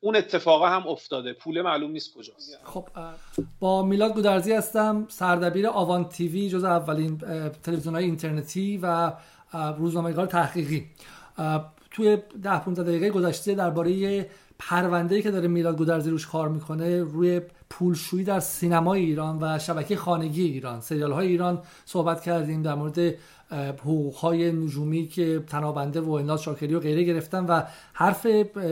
[0.01, 1.33] اون اتفاقا هم افتاده.
[1.33, 2.59] پول معلوم نیست کجاست.
[2.65, 2.89] خب
[3.61, 7.19] با میلاد گودرزی هستم سردبیر آوان تیوی جز اولین
[7.63, 9.13] تلویزیون های اینترنتی و
[9.79, 10.87] روزنامه‌نگار تحقیقی.
[11.91, 17.41] توی ده 15 دقیقه گذشته درباره پرونده که داره میلاد گودرزی روش کار می‌کنه روی
[17.73, 20.81] پولشویی در سینمای ایران و شبکه خانگی ایران.
[20.81, 23.15] سریال های ایران صحبت کردیم در مورد
[23.81, 28.27] حقوق های نجومی که تنابنده و الناز شاکری و غیره گرفتن و حرف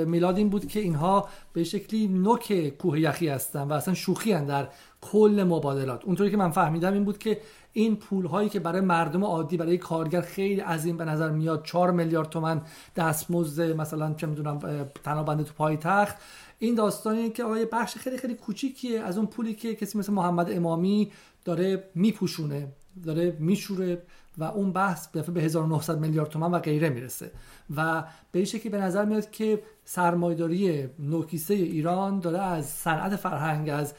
[0.07, 4.45] میلاد این بود که اینها به شکلی نوک کوه یخی هستن و اصلا شوخی هن
[4.45, 4.69] در
[5.01, 6.05] کل مبادلات.
[6.05, 7.41] اونطوری که من فهمیدم این بود که
[7.73, 11.91] این پول هایی که برای مردم عادی برای کارگر خیلی عظیم به نظر میاد 4
[11.91, 12.63] میلیارد تومن
[12.97, 14.59] دستمزد مثلا چه می‌دونم
[15.05, 16.17] تنابنده تو پایتخت
[16.63, 19.01] این داستانی که آقای بخش خیلی خیلی کوچیکیه.
[19.01, 21.13] از اون پولی که کسی مثل محمد امامی
[21.45, 22.69] داره میپوشونه
[23.05, 24.03] داره میشوره
[24.39, 27.31] و اون بحث به 1900 میلیارد تومن و غیره می‌رسه.
[27.77, 33.95] و به شکلی به نظر میاد که سرمایداری نوکیسه ایران داره از صنعت فرهنگ از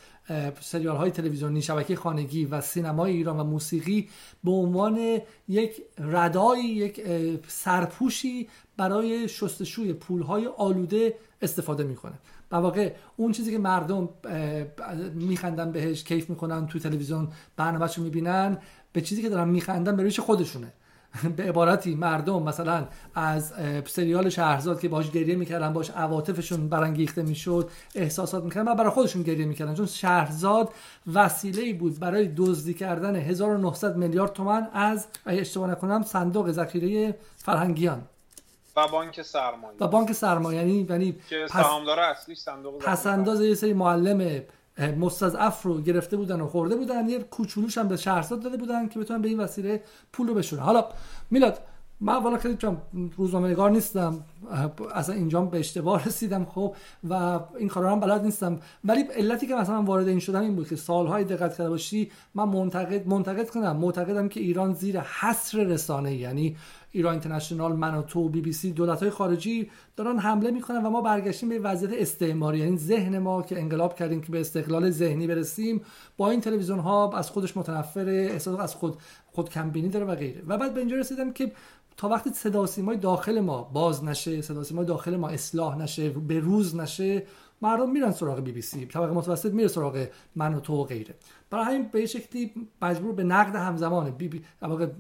[0.60, 4.10] سریال های تلویزیونی شبکه خانگی و سینمای ایران و موسیقی
[4.44, 7.02] به عنوان یک ردایی یک
[7.48, 12.14] سرپوشی برای شستشوی پول های آلوده استفاده می‌کنه.
[12.52, 14.10] در واقع اون چیزی که مردم
[15.14, 18.58] میخندن بهش کیف می‌کنن تو تلویزیون برنامهشو می‌بینن
[18.94, 20.74] به چیزی که دارن میخندن به خودشونه.
[21.38, 23.54] به عبارتی مردم مثلا از
[23.86, 29.22] سریال شهرزاد که باش گریه می‌کردن باش عواطفشون برانگیخته می‌شد احساسات می‌کردن و برای خودشون
[29.24, 29.74] گریه می‌کردن.
[29.74, 30.70] چون شهرزاد
[31.14, 38.02] وسیله بود برای دزدی کردن 1900 میلیارد تومان از اشتباه نکنم صندوق ذخیره فرهنگیان.
[38.76, 43.56] و بانک سرمایه و بانک سرمایه یعنی یعنی که سهامدار اصلی صندوق پس انداز یه
[43.56, 44.44] سری معلم
[44.98, 49.00] مستضعف رو گرفته بودن و خورده بودن یه کوچولوش هم به شهرزاد داده بودن که
[49.00, 50.62] بتونن به این وسیله پول رو بشورن.
[50.62, 50.86] حالا
[51.32, 51.60] میلاد
[52.02, 52.78] من والا خیلی چون
[53.18, 54.24] روزنامه نگار نیستم
[54.96, 56.76] اصلا اینجا به اشتباه رسیدم خب
[57.10, 58.60] و این کارا هم بلد نیستم.
[58.84, 62.44] ولی علتی که مثلا وارد این شدم این بود که سالهای دقت کرده باشی من
[62.44, 66.56] منتقد منتقد کنم معتقدم که ایران زیر حصر رسانه یعنی
[66.92, 70.90] ایران اینترنشنال من و تو بی بی سی دولت های خارجی دارن حمله می‌کنن و
[70.90, 72.60] ما برگشتیم به وضعیت استعماری.
[72.60, 75.82] یعنی ذهن ما که انقلاب کردیم که به استقلال ذهنی برسیم
[76.18, 78.98] با این تلویزیون ها از خودش متنفر احساس از خود
[79.32, 80.42] خود کمبینی داره و غیره.
[80.48, 81.52] و بعد به اینجا رسیدم که
[82.08, 86.76] وقتی صدا سیمای داخل ما باز نشه صدا سیمای داخل ما اصلاح نشه به روز
[86.76, 87.24] نشه
[87.62, 91.16] مردم میرن سراغ بی بی سی طبقه متوسط میره سراغ من و تو و غیره.
[91.50, 94.42] برای همین به شکلی مجبور به نقد همزمان بی بی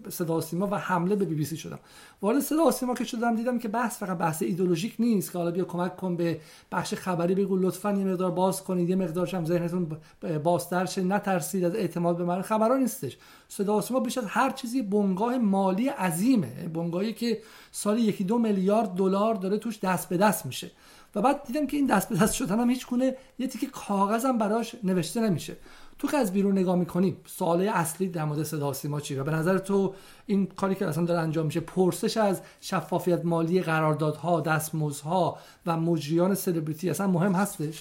[0.09, 1.79] صدا سیما و حمله به بی بی سی شدم.
[2.21, 5.65] وارد صدا سیما که شدم دیدم که بحث فقط بحث ایدولوژیک نیست که حالا بیا
[5.65, 6.39] کمک کن به
[6.71, 9.97] بخش خبری بگو لطفا یه مقدار باز کنید یه مقدارش هم ذهنتون
[10.43, 13.17] بازتر شه نترسید از اعتماد به من خبران نیستش.
[13.47, 16.69] صدا سیما بیش هر چیزی بنگاه مالی عظیمه.
[16.73, 20.71] بنگاهی که سال یکی دو میلیارد دلار داره توش دست به دست میشه.
[21.15, 24.37] و بعد دیدم که این دست به دست شدن هم هیچ گونه یه تیکه کاغذم
[24.37, 25.55] براش نوشته نمیشه.
[25.99, 29.31] تو که از بیرون نگاه می‌کنی سواله اصلی در مورد صدا سیما چیه؟ و به
[29.31, 29.95] نظر تو
[30.25, 36.35] این کاری که اصلا داره انجام میشه پرسش از شفافیت مالی قراردادها دستمزدها و مجریان
[36.35, 37.79] سلبریتی اصلا مهم هستش؟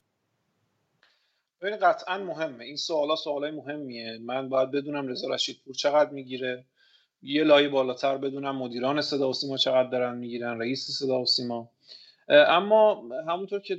[1.62, 2.64] ببین قطعا مهمه.
[2.64, 4.19] این سوالا سوالای مهمیه.
[4.19, 6.64] من باید بدونم رضا رشید پور چقدر می‌گیره.
[7.23, 11.69] یه لایه بالاتر بدونم مدیران صدا و سیما چقدر دارن می‌گیرن رئیس صدا و سیما.
[12.31, 13.79] اما همونطور که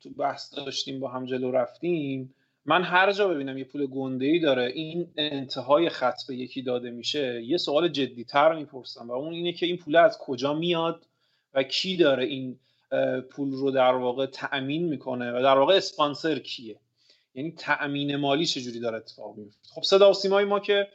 [0.00, 4.38] تو بحث داشتیم با هم جلو رفتیم من هر جا ببینم یه پول گنده ای
[4.38, 9.32] داره این انتهای خط به یکی داده میشه یه سوال جدی تر می‌پرسم و اون
[9.32, 11.06] اینه که این پول از کجا میاد
[11.54, 12.58] و کی داره این
[13.30, 16.80] پول رو در واقع تأمین می‌کنه و در واقع اسپانسر کیه؟
[17.34, 20.88] یعنی تأمین مالی چجوری داره اتفاق میفته خب صدا و سیمای ما که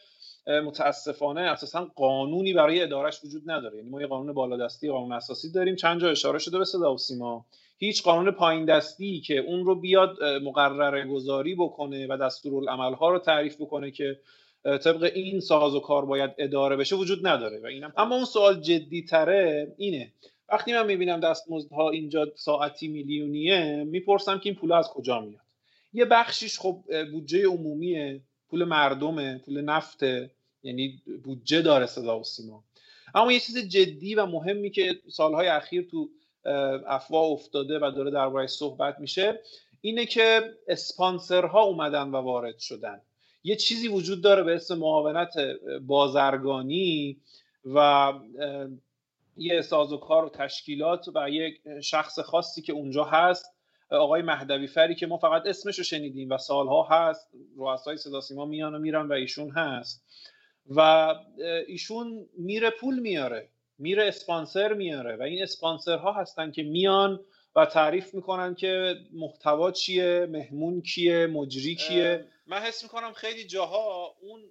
[0.48, 3.78] متاسفانه اساسا قانونی برای ادارش وجود نداره.
[3.78, 5.76] یعنی ما یه قانون بالادستی قانون اساسی داریم.
[5.76, 7.46] چند جا اشاره شده به صدا و سیما.
[7.78, 13.56] هیچ قانون پایین دستی که اون رو بیاد مقرره گذاری بکنه و دستورالعملها رو تعریف
[13.62, 14.20] بکنه که
[14.64, 17.94] طبق این ساز و کار باید اداره بشه وجود نداره و اینم.
[17.98, 20.12] اما اون سوال جدی تره اینه.
[20.50, 25.42] وقتی من می‌بینم دستمزدها اینجا ساعتی میلیونیه می‌پرسم که این پول از کجا میاد؟
[25.94, 28.22] یه بخشیش خب بودجه عمومیه.
[28.50, 30.32] پول مردمه پول نفته.
[30.66, 32.64] یعنی بودجه داره صدا و سیما.
[33.16, 36.10] اما یه چیز جدی و مهمی که سالهای اخیر تو
[36.88, 39.40] افواه افتاده و داره دربارش صحبت میشه
[39.82, 43.02] اینه که اسپانسرها اومدن و وارد شدن.
[43.44, 45.34] یه چیزی وجود داره به اسم معاونت
[45.88, 47.18] بازرگانی
[47.66, 48.14] و
[49.38, 53.46] یه سازوکار و تشکیلات و یک شخص خاصی که اونجا هست
[53.90, 58.46] آقای مهدوی فری که ما فقط اسمش رو شنیدیم و سالها هست رؤسای صدا سیما
[58.46, 60.06] میان و میرن و ایشون هست.
[60.70, 61.14] و
[61.68, 67.26] ایشون میره پول میاره میره اسپانسر میاره و این اسپانسرها هستن که میان
[67.56, 72.26] و تعریف می‌کنن که محتوا چیه مهمون کیه مجری کیه.
[72.48, 74.42] من حس می‌کنم خیلی جاها اون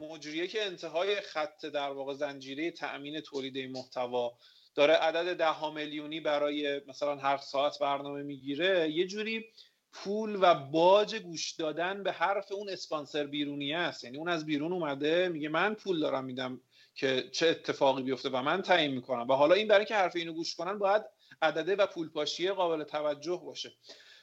[0.00, 4.32] مجریه که انتهای خط در واقع زنجیره تأمین تولید محتوا
[4.74, 9.44] داره عدد ده ها میلیونی برای مثلا هر ساعت برنامه می‌گیره یه جوری
[9.92, 14.04] پول و باج گوش دادن به حرف اون اسپانسر بیرونی است.
[14.04, 16.60] یعنی اون از بیرون اومده میگه من پول دارم میدم
[16.94, 19.28] که چه اتفاقی بیفته و من تعیین می‌کنم.
[19.28, 21.02] و حالا این برای که حرف اینو گوش کنن باید
[21.42, 23.72] عدده و پول پاشیه قابل توجه باشه.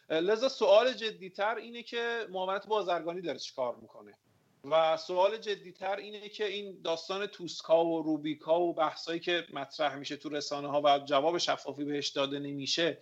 [0.09, 4.17] لذا سوال جدیتر اینه که معاونت بازرگانی داره چیکار می‌کنه؟
[4.63, 10.15] و سوال جدیتر اینه که این داستان توسکا و روبیکا و بحثایی که مطرح میشه
[10.15, 13.01] تو رسانه ها و جواب شفافی بهش داده نمیشه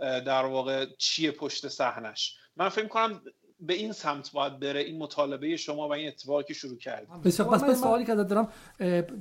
[0.00, 2.36] در واقع چیه پشت صحنش.
[2.56, 3.20] من فکر کنم
[3.60, 7.48] به این سمت باید بره این مطالبه شما و این اتفاقی که شروع کردیم بسیار
[7.48, 8.48] پس به سوالی که دارم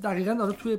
[0.04, 0.78] دقیقا داره توی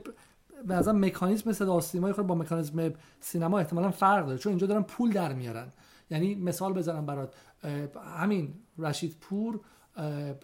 [0.67, 4.83] به نظر مکانیزم صدا سیما خود با مکانیزم سینما احتمالا فرق داره چون اینجا دارن
[4.83, 5.73] پول در میارن.
[6.11, 7.35] یعنی مثال بزنم برات
[8.17, 9.61] همین رشید پور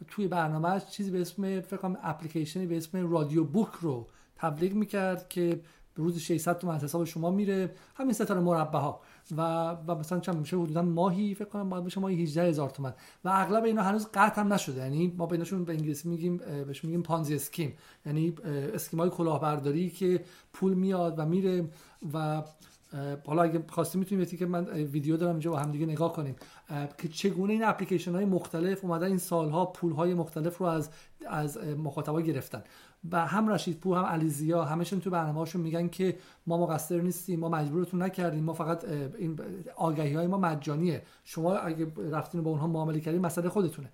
[0.08, 5.28] توی برنامه چیزی به اسم فکر کنم اپلیکیشنی به اسم رادیو بوک رو تبلیغ می‌کرد
[5.28, 5.60] که
[5.94, 7.74] روز 600 تومن حساب شما میره.
[7.94, 9.00] همین ستاره مربع ها
[9.36, 12.94] و و مثلا چند میشه حدودا ماهی فکر کنم باید بشه ماهی 18 هزار تومن.
[13.24, 14.80] و اغلب اینا هنوز قطع هم نشده.
[14.80, 17.72] یعنی ما بینشون به انگلیسی میگیم بهش میگیم پانزی اسکیم
[18.06, 18.34] یعنی
[18.74, 21.68] اسکیم های کلاهبرداری که پول میاد و میره
[22.12, 22.42] و
[23.26, 26.36] حالا اگه خواستی می‌تونیم که من ویدیو دارم اینجا با هم دیگه نگاه کنیم.
[26.98, 30.90] که چگونه این اپلیکیشن های مختلف اومدن این سالها پول های مختلف رو از
[31.26, 32.62] از مخاطبا گرفتن.
[33.12, 37.48] و هم رشید پور هم علیزیا همشون تو برنامه‌هاشون میگن که ما مقصر نیستیم ما
[37.48, 38.84] مجبورتون نکردیم ما فقط
[39.18, 39.40] این
[39.76, 41.02] آگهی های ما مجانیه.
[41.24, 43.88] شما اگه رفتین با اونها معامله کردین مسئله خودتونه.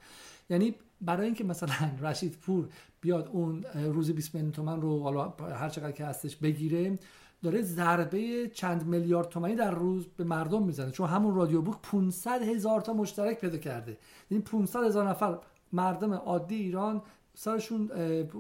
[0.51, 2.69] یعنی برای اینکه مثلا رشید پور
[3.01, 6.99] بیاد اون روزی 20 میلیون تومن رو حالا هر چقدر که هستش بگیره
[7.43, 10.91] داره ضربه چند میلیارد تومانی در روز به مردم می‌زنه.
[10.91, 13.99] چون همون رادیو بوک 500 هزار تا مشترک پیدا کرده.
[14.31, 15.39] یعنی 500 هزار نفر
[15.73, 17.03] مردم عادی ایران
[17.35, 17.91] سرشون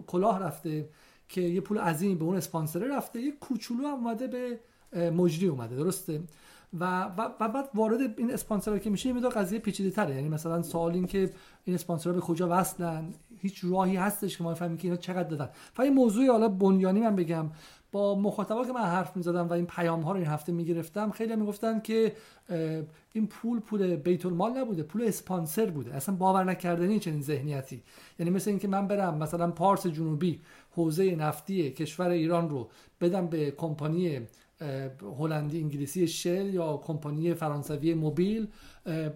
[0.06, 0.88] کلاه رفته
[1.28, 4.60] که یه پول عظیمی به اون اسپانسره رفته یه کوچولو هم اومده به
[5.10, 6.22] مجری اومده درسته؟
[6.80, 10.14] و, و, بعد وارد این اسپانسر که میشه یه قضیه پیچیده تره.
[10.14, 11.30] یعنی مثلا سوال این که
[11.64, 15.48] این اسپانسر به کجا وصلن؟ هیچ راهی هستش که ما بفهمیم که اینا چقدر دادن.
[15.74, 17.50] فقط موضوع حالا بنیانی من بگم.
[17.94, 21.36] با مخاطبا که من حرف می‌زدم و این پیام ها رو این هفته می‌گرفتم خیلی
[21.36, 22.12] می‌گفتن که
[23.12, 25.94] این پول پول بیت المال نبوده پول اسپانسر بوده.
[25.94, 27.82] اصلا باور نکردنی چنین ذهنیتی.
[28.18, 30.40] یعنی مثل اینکه من برم مثلا پارس جنوبی
[30.76, 32.68] حوزه نفتی کشور ایران رو
[33.00, 34.20] بدم به کمپانی
[35.18, 38.46] هلندی انگلیسی شل یا کمپانی فرانسوی موبیل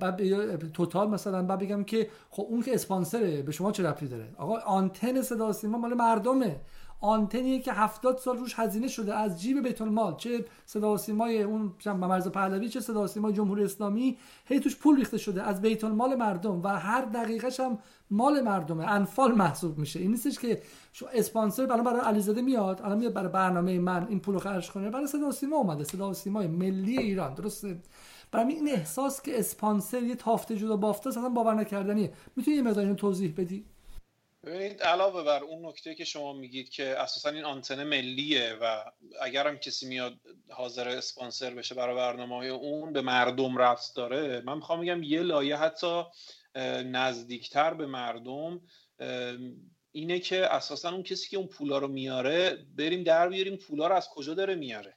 [0.01, 4.29] بعد توتال مثلا بعد بگم که خب اون که اسپانسره به شما چه ربطی داره؟
[4.37, 6.57] آقا آنتن صدا سیما مال مردمه.
[7.01, 11.43] آنتنیه که هفتاد سال روش هزینه شده از جیب بیت المال چه صدا و سیمای
[11.43, 15.61] اون مرز پهلوی چه صدا و سیمای جمهوری اسلامی هی توش پول ریخته شده از
[15.63, 17.79] بیت المال مردم و هر دقیقش هم
[18.11, 18.85] مال مردمه.
[18.85, 20.01] انفال محسوب میشه.
[20.01, 24.21] این نیستش که شو اسپانسر برای برای علیزاده میاد الان میاد برای برنامه من این
[24.21, 24.91] پولو خرج کنه.
[24.91, 25.85] برای صدا و سیما اومده.
[25.85, 27.35] صدا و سیمای ملی ایران.
[27.35, 27.81] درسته؟
[28.33, 32.13] برای این احساس که اسپانسر یه تافته جدا بافته اصلا باور نکردنیه.
[32.37, 33.65] می‌تونی یه مقدار توضیح بدی؟
[34.49, 38.85] ببینید علاوه بر اون نکته که شما میگید که اساسا این آنتن ملیه و
[39.23, 40.15] اگر هم کسی میاد
[40.51, 44.41] حاضر اسپانسر بشه برای برنامه های اون به مردم رفت داره.
[44.41, 46.03] من می‌خوام بگم یه لایه حتی
[46.85, 48.61] نزدیکتر به مردم
[49.93, 53.95] اینه که اساسا اون کسی که اون پولا رو میاره بریم در بیاریم پولا رو
[53.95, 54.95] از کجا داره میاره.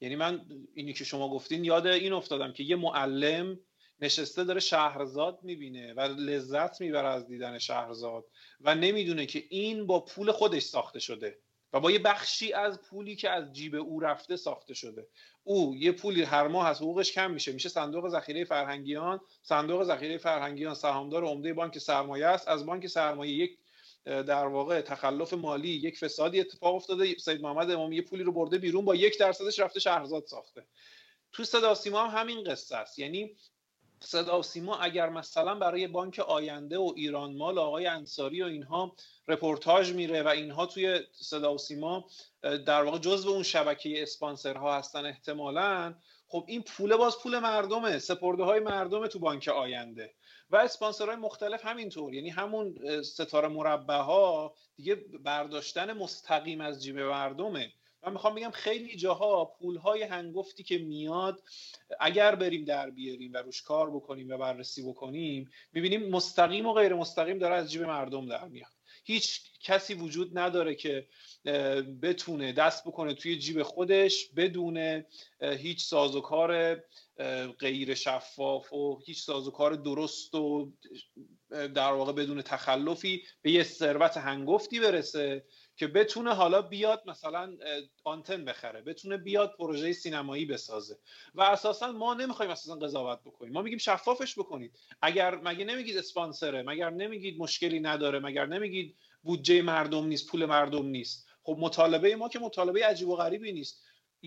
[0.00, 3.58] یعنی من اینی که شما گفتین یاد این افتادم که یه معلم
[4.00, 8.24] نشسته داره شهرزاد می‌بینه و لذت می‌بره از دیدن شهرزاد
[8.60, 11.38] و نمی‌دونه که این با پول خودش ساخته شده
[11.72, 15.06] و با یه بخشی از پولی که از جیب او رفته ساخته شده.
[15.44, 17.52] او یه پولی هر ماه از حقوقش کم میشه.
[17.52, 22.48] میشه صندوق ذخیره فرهنگیان صندوق ذخیره فرهنگیان سهامدار عمده بانک سرمایه است.
[22.48, 23.58] از بانک سرمایه یک
[24.04, 27.14] در واقع تخلف مالی یک فسادی اتفاق افتاده.
[27.18, 30.66] سید محمد امامی یه پولی رو برده بیرون با یک درصدش رفته شهرزاد ساخته.
[31.32, 32.98] تو صدا سیما هم همین قصه است.
[32.98, 33.36] یعنی
[34.04, 38.96] صدا و سیما اگر مثلا برای بانک آینده و ایران مال آقای انصاری و اینها
[39.28, 42.04] رپورتاج میره و اینها توی صدا و سیما
[42.42, 45.94] در واقع جزو اون شبکه اسپانسرها هستن احتمالا
[46.34, 50.14] خب این پول باز پول مردمه سپرده های مردمه تو بانک آینده.
[50.50, 57.72] و اسپانسرهای مختلف همینطور یعنی همون ستاره مربع ها دیگه برداشتن مستقیم از جیب مردمه.
[58.06, 61.42] من می‌خوام بگم خیلی جاها پولهای هنگفتی که میاد
[62.00, 66.94] اگر بریم در بیاریم و روش کار بکنیم و بررسی بکنیم می‌بینیم مستقیم و غیر
[66.94, 68.70] مستقیم داره از جیب مردم در میاد.
[69.06, 71.06] هیچ کسی وجود نداره که
[72.02, 75.04] بتونه دست بکنه توی جیب خودش بدون
[75.40, 76.82] هیچ سازوکار
[77.58, 80.72] غیر شفاف و هیچ سازوکار درست و
[81.50, 85.44] در واقع بدون تخلفی به یه ثروت هنگفتی برسه.
[85.76, 87.56] که بتونه حالا بیاد مثلا
[88.04, 90.98] آنتن بخره بتونه بیاد پروژه سینمایی بسازه.
[91.34, 93.52] و اساسا ما نمی‌خوایم اساسا قضاوت بکنیم.
[93.52, 94.72] ما میگیم شفافش بکنید.
[95.02, 100.86] اگر مگه نمیگید اسپانسره مگر نمیگید مشکلی نداره مگر نمیگید بودجه مردم نیست پول مردم
[100.86, 101.28] نیست.
[101.42, 103.82] خب مطالبه ما که مطالبه عجیب و غریبی نیست.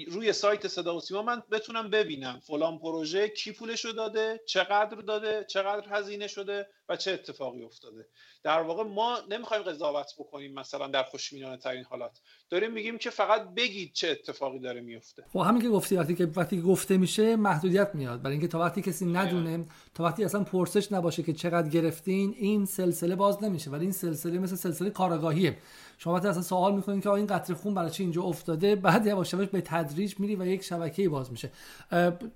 [0.05, 4.97] روی سایت صدا و سیما من بتونم ببینم فلان پروژه کی پولش رو داده چقدر
[5.01, 8.07] داده چقدر هزینه شده و چه اتفاقی افتاده.
[8.43, 12.19] در واقع ما نمی‌خوایم قضاوت بکنیم مثلا در خوشبینانه ترین حالات.
[12.49, 16.25] داریم میگیم که فقط بگید چه اتفاقی داره میفته خب همین که گفتی وقتی که
[16.35, 18.21] وقتی گفته میشه محدودیت میاد.
[18.21, 22.65] برای اینکه تا وقتی کسی ندونه تا وقتی اصلا پرسش نباشه که چقدر گرفتین این
[22.65, 23.71] سلسله باز نمیشه.
[23.71, 25.57] ولی این سلسله مثل سلسله کارآگاهیه
[25.97, 29.33] شما وقتی اصلا سوال می‌کنین که این قطره خون برای چی اینجا افتاده؟ بعد یواش
[29.33, 31.51] یواش به تدریج میری و یک شبکه باز میشه.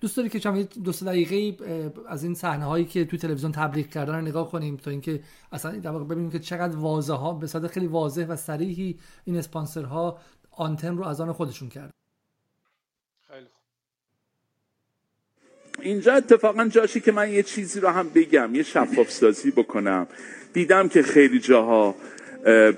[0.01, 1.57] دوست داری که چند دو سه دقیقه
[2.07, 5.19] از این صحنه هایی که تو تلویزیون تبلیغ کردن رو نگاه کنیم تا اینکه
[5.51, 9.37] اصلا در واقع ببینیم که چقدر واضحه ها به صورت خیلی واضح و صریحی این
[9.37, 10.17] اسپانسرها
[10.51, 11.91] آنتن رو از آن خودشون کرد
[13.27, 13.47] خیلی
[15.81, 20.07] اینجا اتفاقا جاشی که من یه چیزی رو هم بگم یه شفاف سازی بکنم.
[20.53, 21.95] دیدم که خیلی جاها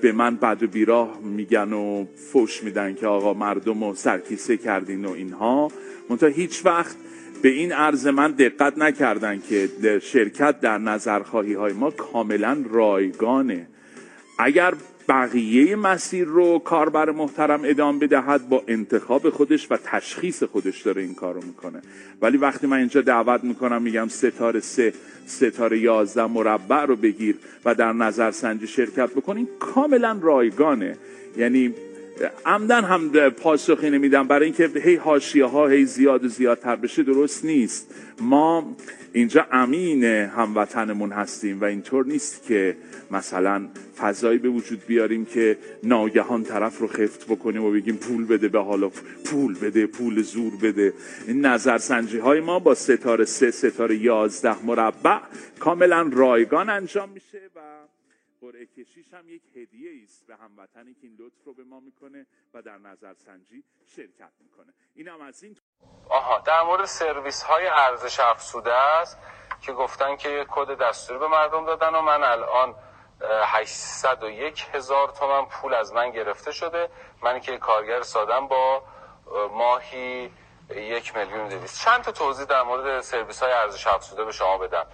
[0.01, 5.11] به من و بیراه میگن و فوش میدن که آقا مردم رو سرکیسه کردین و
[5.11, 5.71] اینها.
[6.09, 6.95] منتها هیچ وقت
[7.41, 9.69] به این عرض من دقت نکردن که
[10.01, 13.67] شرکت در نظرخواهی های ما کاملا رایگانه.
[14.39, 14.73] اگر
[15.09, 21.15] بقیه مسیر رو کاربر محترم ادامه بدهد با انتخاب خودش و تشخیص خودش داره این
[21.15, 21.81] کار رو می‌کنه.
[22.21, 24.93] ولی وقتی من اینجا دعوت می‌کنم میگم ستاره سه
[25.25, 27.35] ستاره یازده مربع رو بگیر
[27.65, 30.97] و در نظر سنجی شرکت بکنین کاملا رایگانه.
[31.37, 31.73] یعنی
[32.45, 34.27] عمدن هم پاسخی نمیدم.
[34.27, 37.95] برای اینکه هی حاشیه ها هی زیاد و زیادتر بشه درست نیست.
[38.21, 38.75] ما
[39.13, 42.77] اینجا امین هموطنمون هستیم و اینطور نیست که
[43.11, 48.47] مثلا فضایی به وجود بیاریم که ناگهان طرف رو خفت بکنیم و بگیم پول بده
[48.47, 48.91] به حالا.
[49.25, 50.93] پول بده پول زور بده.
[51.27, 55.19] این نظرسنجی های ما با ستاره سه ستاره یازده مربع
[55.59, 57.59] کاملا رایگان انجام میشه و
[58.43, 62.25] قرعه کشیش هم یک هدیه است به هموطنی که این لطف رو به ما می‌کنه
[62.53, 64.73] و در نظرسنجی شرکت می‌کنه.
[64.95, 65.57] این هم از این
[66.09, 69.17] آها در مورد سرویس های ارزش افزوده است
[69.61, 72.75] که گفتن که کد دستوری به مردم دادن و من الان
[73.43, 76.89] 801 هزار تومن پول از من گرفته شده.
[77.21, 78.83] من که کارگر سادم با
[79.51, 80.31] ماهی
[80.69, 84.85] یک میلیون دویست چند تا توضیح در مورد سرویس های ارزش افزوده به شما بدم.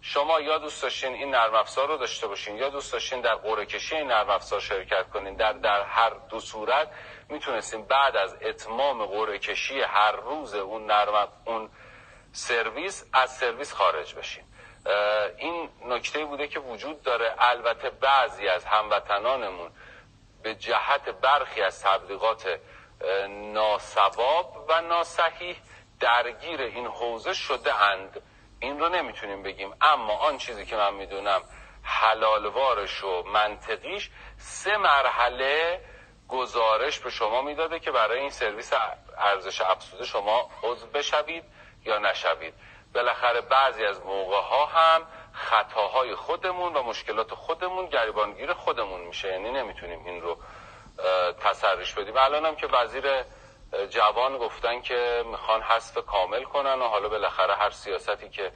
[0.00, 3.66] شما یا دوست داشتین این نرم افزار رو داشته باشین یا دوست داشتین در قرعه
[3.66, 6.88] کشی این نرم افزار شرکت کنین در در هر دو صورت
[7.28, 11.70] می‌تونستین بعد از اتمام قرعه کشی هر روز اون نرم اون
[12.32, 14.44] سرویس از سرویس خارج بشین.
[15.38, 17.34] این نکته بوده که وجود داره.
[17.38, 19.70] البته بعضی از هموطنانمون
[20.42, 22.58] به جهت برخی از تبلیغات
[23.28, 25.56] ناسواب و ناسحیح
[26.00, 28.22] درگیر این حوزه شده اند.
[28.60, 29.74] این رو نمی‌تونیم بگیم.
[29.80, 31.42] اما آن چیزی که من می‌دونم
[31.82, 35.80] حلالوارش و منطقیش سه مرحله
[36.28, 38.72] گزارش به شما می‌داده که برای این سرویس
[39.18, 41.44] ارزش افزوده شما عضو بشوید
[41.84, 42.54] یا نشوید.
[42.94, 49.28] بالاخره بعضی از موقع ها هم خطاهای خودمون و مشکلات خودمون گریبانگیر خودمون میشه.
[49.28, 50.38] یعنی نمی‌تونیم این رو
[51.40, 53.04] تسریش بدیم الان هم که وزیر
[53.90, 58.52] جوان گفتن که می‌خوان حذف کامل کنن و حالا بالاخره هر سیاستی که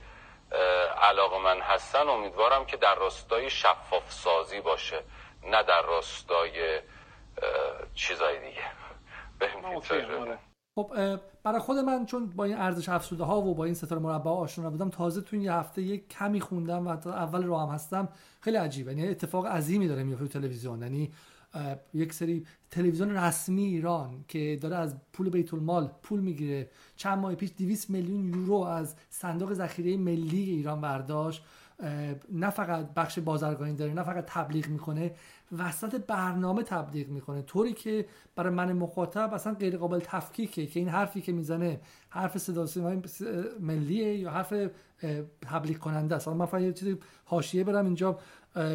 [1.02, 5.02] علاقه من هستن امیدوارم که در راستای شفاف سازی باشه
[5.42, 6.80] نه در راستای
[7.94, 8.62] چیزای دیگه.
[10.74, 10.92] خب
[11.44, 14.66] برای خود من چون با این ارزش افزوده ها و با این ستاره مربع آشنا
[14.66, 18.08] نبودم تازه تو این یه هفته یک کمی خوندم و اول راه هم هستم
[18.40, 18.94] خیلی عجیبه.
[18.94, 20.82] یعنی اتفاق عظیمی داره میفته تو تلویزیون.
[20.82, 21.12] یعنی
[21.94, 26.70] یک سری تلویزیون رسمی ایران که داره از پول بیت المال پول می‌گیره.
[26.96, 31.44] چند ماه پیش 200 میلیون یورو از صندوق ذخیره ملی ایران برداشت.
[32.32, 35.14] نه فقط بخش بازرگانی داره نه فقط تبلیغ می‌کنه
[35.58, 37.42] وسط برنامه تبلیغ می‌کنه.
[37.42, 42.38] طوری که برای من مخاطب اصلا غیر قابل تفکیکه که این حرفی که می‌زنه حرف
[42.38, 42.66] صدا
[43.60, 44.54] ملیه یا حرف
[45.42, 46.28] تبلیغ کننده است.
[46.28, 48.18] من فقط یه چیزی حاشیه برم اینجا.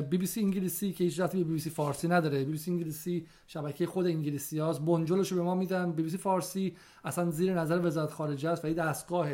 [0.09, 2.43] بی بی سی انگلیسی که هیچ به بی بی سی فارسی نداره.
[2.43, 4.81] بی بی سی انگلیسی شبکه خود انگلیسی هاست.
[4.81, 5.91] بنجلش رو به ما میدن.
[5.91, 9.27] بی بی سی فارسی اصلا زیر نظر وزارت خارجه است و این دستگاه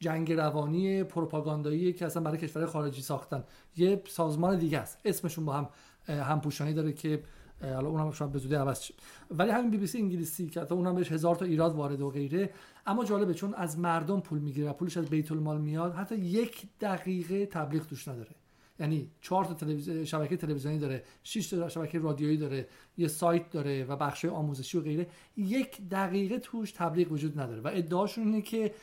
[0.00, 3.44] جنگ روانی پروپاگاندایی که اصلا برای کشور خارجی ساختن.
[3.76, 4.98] یه سازمان دیگه است.
[5.04, 5.68] اسمشون با هم
[6.08, 7.22] همپوشانی داره که
[7.62, 8.94] حالا اونم شاید به عوض شه.
[9.30, 12.10] ولی همین بی بی سی انگلیسی که حتی اونم بهش هزار تا ایراد وارد و
[12.10, 12.50] غیره.
[12.86, 16.66] اما جالبه چون از مردم پول می‌گیره و پولش از بیت المال میاد حتی یک
[16.80, 18.30] دقیقه تبلیغ توش نداره.
[18.80, 23.84] یعنی چهار تا تلویزیون شبکه تلویزیونی داره 6 تا شبکه رادیویی داره یه سایت داره
[23.84, 25.06] و بخش آموزشی و غیره.
[25.36, 28.74] یک دقیقه توش تبلیغ وجود نداره و ادعاشون اینه که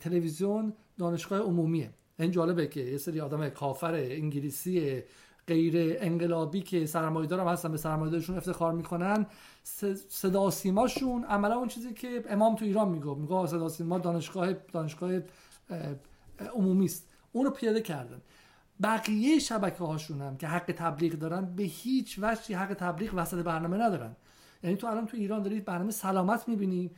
[0.00, 1.90] تلویزیون دانشگاه عمومیه.
[2.18, 5.02] این جالبه که یه سری آدم کافر انگلیسی
[5.46, 9.26] غیر انقلابی که سرمایه‌دار هم هستن به سرمایه‌دارشون افتخار می‌کنن.
[10.08, 15.20] صدا سیماشون عملا اون چیزی که امام تو ایران میگه میگه صدا سیما دانشگاه دانشگاه
[16.54, 18.22] عمومی است اون رو پیاده کردن.
[18.82, 23.76] بقیه شبکه هاشون هم که حق تبلیغ دارن به هیچ وجهی حق تبلیغ وسط برنامه
[23.76, 24.16] ندارن.
[24.62, 26.90] یعنی تو الان تو ایران دارید برنامه سلامت می‌بینی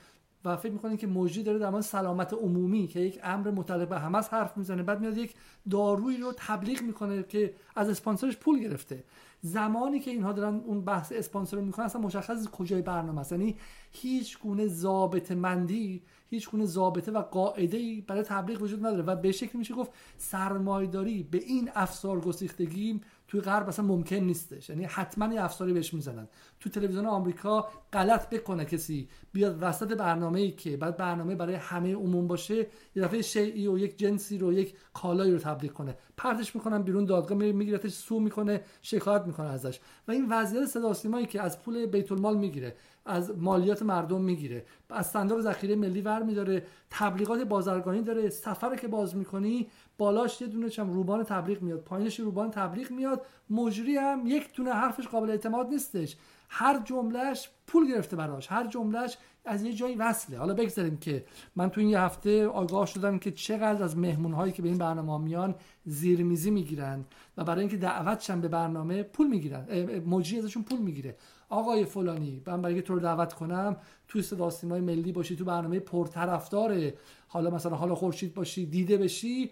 [0.45, 3.99] و فکر می‌کنین که موجی داره در مورد سلامت عمومی که یک امر متعلق به
[3.99, 5.35] همه حرف می‌زنه بعد میاد یک
[5.71, 9.05] دارویی رو تبلیغ می‌کنه که از اسپانسرش پول گرفته.
[9.47, 13.33] زمانی که اینها دارن اون بحث اسپانسر رو می‌کنن اصلا مشخص کجای برنامه است.
[13.33, 13.57] یعنی
[13.93, 19.03] هیچ گونه ضابطه مندی هیچ گونه ضابطه و قاعده ای برای تبلیغ وجود نداره.
[19.03, 23.01] و به شکلی میشه گفت سرمایداری به این افسار گسیختگی
[23.35, 24.69] توی غرب اصلا ممکن نیستش.
[24.71, 26.29] یعنی حتما یه افساری بهش می‌زنن.
[26.61, 29.09] تو تلویزیون آمریکا غلط بکنه کسی.
[29.33, 32.67] بیاد وسط برنامه ای که بعد برنامه برای همه عموم باشه
[32.97, 35.97] یه دفعه شیعی و یک جنسی رو یک کالایی رو تبلیغ کنه.
[36.17, 39.81] پرتش می‌کنن بیرون دادگاه میگیرتش سو می‌کنه شکایت می‌کنه ازش.
[40.09, 42.77] و این وضعیت صدا که از پول بیت المال می‌گیره.
[43.07, 44.65] از مالیات مردم می‌گیره.
[44.91, 48.31] از صندوق ذخیره ملی ور میداره تبلیغات بازرگانی داره.
[48.31, 49.67] سفر که باز می‌کنی
[49.99, 51.81] بالاش یه دونه چم روبان تبلیغ میاد.
[51.81, 53.27] پایینش روبان تبلیغ میاد.
[53.51, 56.17] مجری هم یک دونه حرفش قابل اعتماد نیستش.
[56.49, 58.53] هر جملهش پول گرفته براش.
[58.53, 60.39] هر جملهش از یه جایی وصله.
[60.39, 61.25] حالا بگذاریم که
[61.57, 64.79] من تو این یه هفته آگاه شدم که چقدر از مهمون هایی که به این
[64.79, 67.05] برنامه میان زیرمیزی می‌گیرن
[67.37, 69.67] و برای اینکه دعوتشن به برنامه پول می‌گیرن.
[70.07, 71.17] مجری ازشون پول می‌گیره.
[71.55, 73.77] آقای فلانی من برای تو رو دعوت کنم
[74.09, 76.93] توی صدا سیمای ملی باشی تو برنامه پرطرفدار
[77.29, 79.51] حالا مثلا حالا خورشید باشی دیده بشی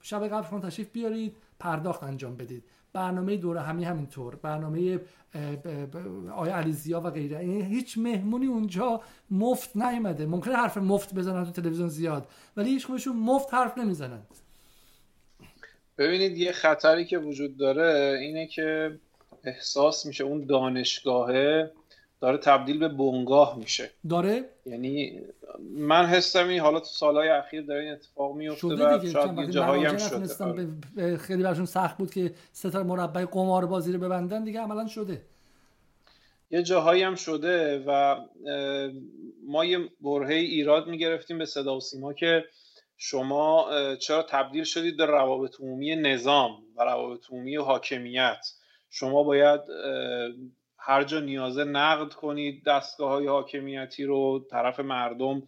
[0.00, 2.64] شب قبل شما تشریف بیارید پرداخت انجام بدید.
[2.92, 4.36] برنامه دوره همی همینطور.
[4.36, 5.00] برنامه
[6.36, 7.44] آیا علیزیا و غیره.
[7.44, 10.26] یعنی هیچ مهمونی اونجا مفت نیومده.
[10.26, 14.22] ممکنه حرف مفت بزنن تو تلویزیون زیاد ولی هیچ مفت حرف نمی‌زنن.
[15.98, 18.98] ببینید یه خطری که وجود داره اینه که
[19.48, 21.70] احساس میشه اون دانشگاهه
[22.20, 23.90] داره تبدیل به بنگاه میشه.
[24.08, 25.20] داره؟ یعنی
[25.70, 29.84] من حسم این حالا تو سالهای اخیر داره این اتفاق میفته و شاید یه جاهایی
[29.84, 30.44] هم شده.
[30.44, 31.16] آره.
[31.16, 35.22] خیلی براشون سخت بود که ستاره مربع قمار بازی رو ببندن دیگه عملا شده.
[36.50, 38.16] یه جاهایی هم شده و
[39.46, 42.44] ما یه برهه ایراد می‌گرفتیم به صدا و سیما که
[42.96, 48.46] شما چرا تبدیل شدید به روابط عمومی نظام و روابط عمومی و حاکمیت؟
[48.90, 49.60] شما باید
[50.78, 55.42] هر جا نیازه نقد کنید دستگاه های حاکمیتی رو طرف مردم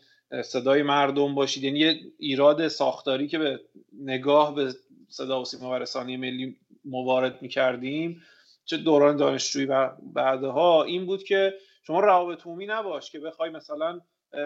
[0.45, 1.64] صدای مردم باشید.
[1.64, 3.61] یعنی یه ایراد ساختاری که به
[4.03, 4.74] نگاه به
[5.09, 8.22] صدا و سیما و رسانه ملی موارد می‌کردیم
[8.64, 11.55] چه دوران دانشجویی و بعدها این بود که
[11.86, 14.01] شما روابط عمومی نباش که بخوای مثلا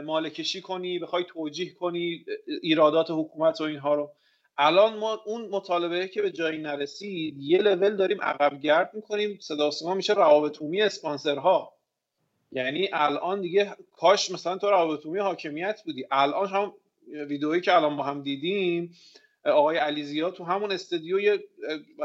[0.05, 2.25] مالکشی کنی بخوای توجیه کنی
[2.63, 4.11] ایرادات حکومت و اینها رو.
[4.59, 9.71] الان ما اون مطالبه که به جایی نرسید یه لول داریم عقب گرد می‌کنیم صدا
[9.71, 11.75] سیما میشه روابط عمومی اسپانسرها.
[12.53, 16.07] یعنی الان دیگه کاش مثلا تو روابط عمومی حاکمیت بودی.
[16.11, 16.73] الان هم
[17.29, 18.95] ویدئویی که الان با هم دیدیم
[19.45, 21.45] آقای علیزیا تو همون استودیو یه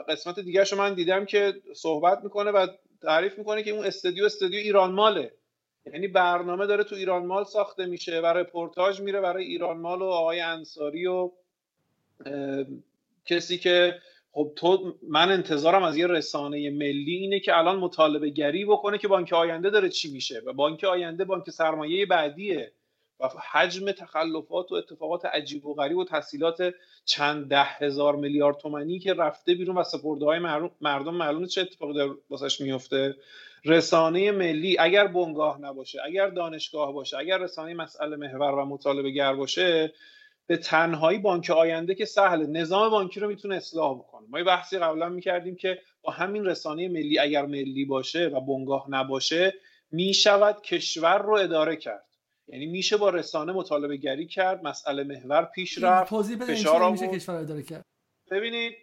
[0.07, 2.67] قسمت دیگه من دیدم که صحبت می‌کنه و
[3.01, 5.33] تعریف می‌کنه که اون استودیو استودیو ایران ماله.
[5.93, 10.05] یعنی برنامه داره تو ایران مال ساخته میشه و رپورتاج میره برای ایران مال و
[10.05, 11.31] آقای انصاری و
[13.25, 13.95] کسی که
[14.31, 19.07] خب تو من انتظارم از یه رسانه ملی اینه که الان مطالبه گری بکنه که
[19.07, 20.41] بانک آینده داره چی میشه.
[20.45, 22.71] و بانک آینده بانک سرمایه بعدیه.
[23.19, 26.73] و حجم تخلفات و اتفاقات عجیب و غریب و تحصیلات
[27.05, 30.39] چند ده هزار میلیارد تومنی که رفته بیرون و سپرده های
[30.81, 33.15] مردم معلومه چه اتفاقی در واسش میفته.
[33.65, 39.33] رسانه ملی اگر بنگاه نباشه اگر دانشگاه باشه اگر رسانه مسئله محور و مطالبه گر
[39.33, 39.93] باشه
[40.49, 44.27] به تنهایی بانک آینده که سهله نظام بانکی رو می‌تونه اصلاح بکنه.
[44.29, 48.85] ما یه بحثی قبلا می‌کردیم که با همین رسانه ملی اگر ملی باشه و بنگاه
[48.89, 49.53] نباشه
[49.91, 52.05] می‌شود کشور رو اداره کرد.
[52.47, 57.63] یعنی میشه با رسانه مطالبه گری کرد مسئله محور پیش رفت فشار میشه کشور اداره
[57.63, 57.85] کرد.
[58.31, 58.73] ببینید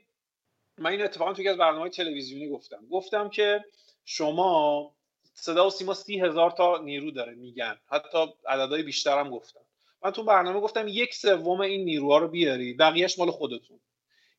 [0.78, 2.86] من این اتفاقا توی از برنامه تلویزیونی گفتم.
[2.90, 3.64] گفتم که
[4.04, 4.92] شما
[5.34, 7.76] صدا و سیما سی هزار تا نیرو داره میگن.
[7.86, 9.60] حتی عددهای بیشتر هم گفتم.
[10.07, 13.80] من تو برنامه گفتم یک سوم این نیروها رو بیاری بقیهش مال خودتون.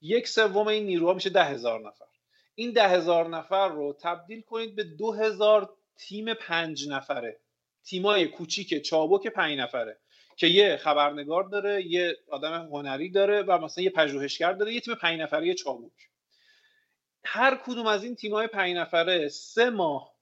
[0.02, 2.06] یک سوم این نیروها میشه ده هزار نفر.
[2.56, 7.40] این ده هزار نفر رو تبدیل کنید به دو هزار تیم پنج نفره.
[7.84, 10.00] تیمای کوچیک چابک پنج نفره
[10.36, 14.96] که یه خبرنگار داره یه آدم هنری داره و مثلا یه پژوهشگر داره یه تیم
[14.96, 16.10] پنج نفره چابک.
[17.24, 20.14] هر کدوم از این تیمای پنج نفره سه ماه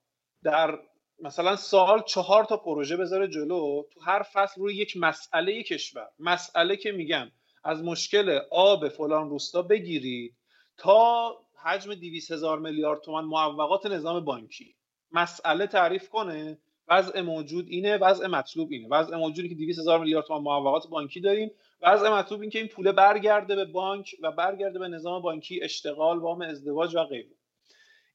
[0.44, 0.80] در
[1.20, 6.08] مثلا سال چهار تا پروژه بذاره جلو تو هر فصل روی یک مسئله کشور.
[6.20, 7.32] مسئله که میگم
[7.64, 10.36] از مشکل آب فلان روستا بگیرید
[10.78, 11.32] تا
[11.64, 14.76] حجم 200 هزار میلیارد تومن معوقات نظام بانکی.
[15.12, 16.58] مسئله تعریف کنه
[16.88, 18.88] وضع موجود اینه وضع مطلوب اینه.
[18.92, 21.52] وضع موجودی که 200 هزار میلیارد تومان معوقات بانکی داریم
[21.82, 26.20] وضع مطلوب این که این پوله برگرده به بانک و برگرده به نظام بانکی اشتغال
[26.20, 27.36] وام ازدواج و غیره.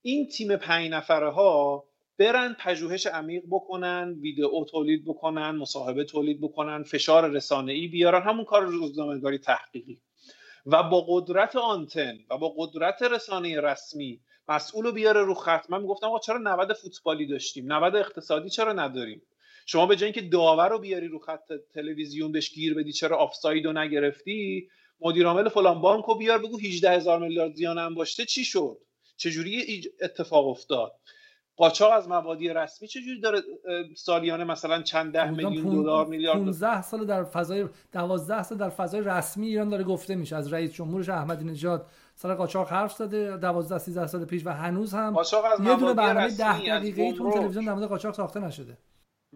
[0.03, 1.85] این تیم پنج نفره ها
[2.21, 8.45] برن پژوهش عمیق بکنن ویدئو تولید بکنن مصاحبه تولید بکنن فشار رسانه ای بیارن همون
[8.45, 10.01] کار روزنامه‌نگاری تحقیقی.
[10.67, 15.71] و با قدرت آنتن و با قدرت رسانه رسمی مسئول رو بیاره رو خط.
[15.71, 19.23] من می‌گفتم آقا چرا 90 فوتبالی داشتیم؟ 90 اقتصادی چرا نداریم؟
[19.67, 23.67] شما به جای اینکه داور رو بیاری رو خط تلویزیون بهش گیر بدی چرا آفساید
[23.67, 24.69] رو نگرفتی؟
[25.01, 28.79] مدیر عامل فلان بانک رو بیار بگو 18 هزار میلیارد زیان انباشته چی شد؟
[29.17, 30.93] چجوری اتفاق افتاد؟
[31.61, 33.43] قاچاق از مبادی رسمی چجوری داره
[33.97, 39.01] سالیانه مثلا چند ده میلیون دلار میلیارد 15 سال در فضای 12 سال در فضای
[39.01, 40.37] رسمی ایران داره گفته میشه.
[40.37, 44.95] از رئیس جمهورش احمدی نژاد سال قاچاق حرف زده 12 13 سال پیش و هنوز
[44.95, 45.17] هم
[45.65, 48.79] یه دونه برنامه 10 دقیقه‌ای تو تلویزیون در مورد قاچاق ساخته نشده.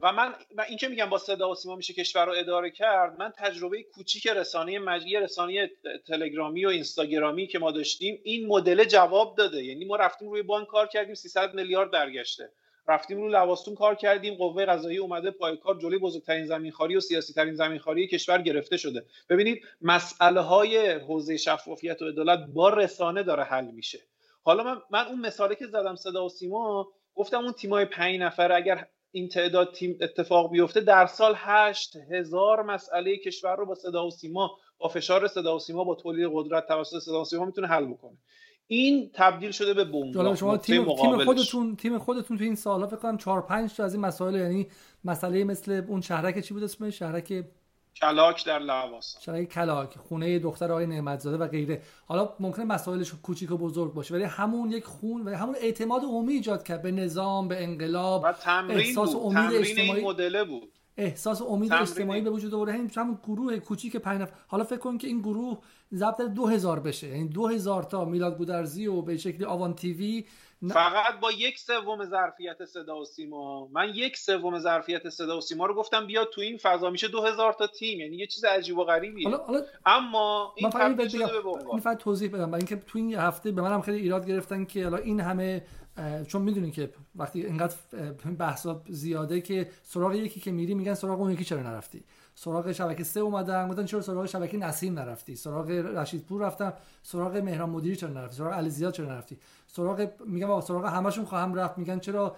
[0.02, 3.18] و من و این که میگم با صدا و سیما میشه کشور رو اداره کرد
[3.18, 5.70] من تجربه کوچیک رسانه مجلی رسانه
[6.06, 9.64] تلگرامی و اینستاگرامی که ما داشتیم این مدل جواب داده.
[9.64, 12.50] یعنی ما رفتیم روی بانک کار کردیم 300 میلیارد برگشته
[12.88, 17.32] رفتیم رو لواستون کار کردیم قوه قضایی اومده پای کار جلوی بزرگترین زمینخواری و سیاسی
[17.32, 19.04] ترین زمینخواری کشور گرفته شده.
[19.28, 23.98] ببینید مسئله های حوزه شفافیت و عدالت با رسانه داره حل میشه.
[24.42, 28.52] حالا من, من اون مثالی که زدم صدا و سیما گفتم اون تیمای پنج نفر
[28.52, 34.06] اگر این تعداد تیم اتفاق بیفته در سال هشت هزار مسئله کشور رو با صدا
[34.06, 37.66] و سیما با فشار صدا و سیما با تولید قدرت توسط صدا و سیما می‌تونه
[37.66, 38.18] حل بکنه.
[38.66, 40.34] این تبدیل شده به بمب.
[40.34, 43.94] شما تیم, تیم خودتون تیم خودتون تو این سالها فکر کنم 4 5 تا از
[43.94, 44.66] این مسائل یعنی
[45.04, 47.44] مسئله مثل اون شهرک چی بود اسمش؟ شهرک
[47.96, 51.82] کلاک در لواسان شرای کلاک خونه دختر آقای نعمتزاده و غیره.
[52.06, 56.32] حالا ممکنه مسائلش کوچیک و بزرگ باشه ولی همون یک خون و همون اعتماد عمومی
[56.32, 56.82] ایجاد کرد.
[56.82, 59.36] به نظام به انقلاب و تمرین احساس بود.
[59.36, 60.72] امید اجتماعی این مدله بود.
[60.96, 62.72] احساس امید اجتماعی به وجود آورده.
[62.72, 65.58] همین همون گروه کوچیک پنج حالا فکر کن که این گروه
[65.94, 67.08] ضبط 2000 بشه.
[67.08, 70.24] یعنی 2000 تا میلاد گودرزی و به شکلی آوان تیوی
[70.68, 73.68] فقط با یک سوم ظرفیت صدا و سیما.
[73.72, 76.90] من یک سوم ظرفیت صدا و سیما رو گفتم بیا تو این فضا.
[76.90, 78.00] میشه 2000 تا تیم.
[78.00, 79.28] یعنی یه چیز عجیب و غریبیه.
[79.28, 80.94] حالا، حالا اما این شده
[81.74, 82.46] به فقط توضیح بدم.
[82.46, 85.62] برای اینکه تو این هفته به منم خیلی ایراد گرفتن که حالا این همه
[86.26, 87.76] چون می‌دونین که وقتی اینقدر
[88.38, 93.04] بحثا زیاده که سراغ یکی که میری میگن سراغ اون یکی چرا نرفتی؟ سراغ شبکه
[93.04, 96.72] سه اومدن گفتن چرا سراغ شبکه نسیم نرفتی؟ سراغ رشیدپور رفتم
[97.02, 101.78] سراغ مهران مدیری چرا نرفتی؟ سراغ علیزیاد چرا نرفتی؟ سراغ میگم سراغ همشون خواهم رفت.
[101.78, 102.36] میگن چرا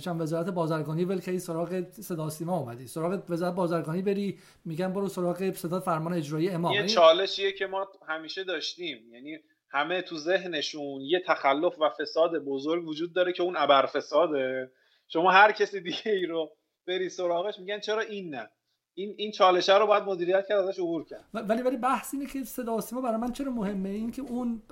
[0.00, 2.86] چند وزارت بازرگانی ول کردی؟ سراغ صدا سیما اومدی.
[2.86, 4.38] سراغ وزارت بازرگانی بری.
[4.64, 6.72] میگن برو سراغ صدا فرمان اجرایی امام.
[6.72, 8.98] یه چالشیه که ما همیشه داشتیم.
[9.12, 9.38] یعنی
[9.70, 14.70] همه تو ذهنشون یه تخلف و فساد بزرگ وجود داره که اون ابر فساده
[15.08, 16.50] شما هر کسی دیگه ای رو
[16.86, 18.48] بری سراغش میگن چرا این نه؟
[18.94, 21.24] این این چالشه رو باید مدیریت کرد ازش عبور کرد.
[21.34, 24.62] ولی ولی بحث اینه که صدا سیما برای من چرا مهمه؟ این که اون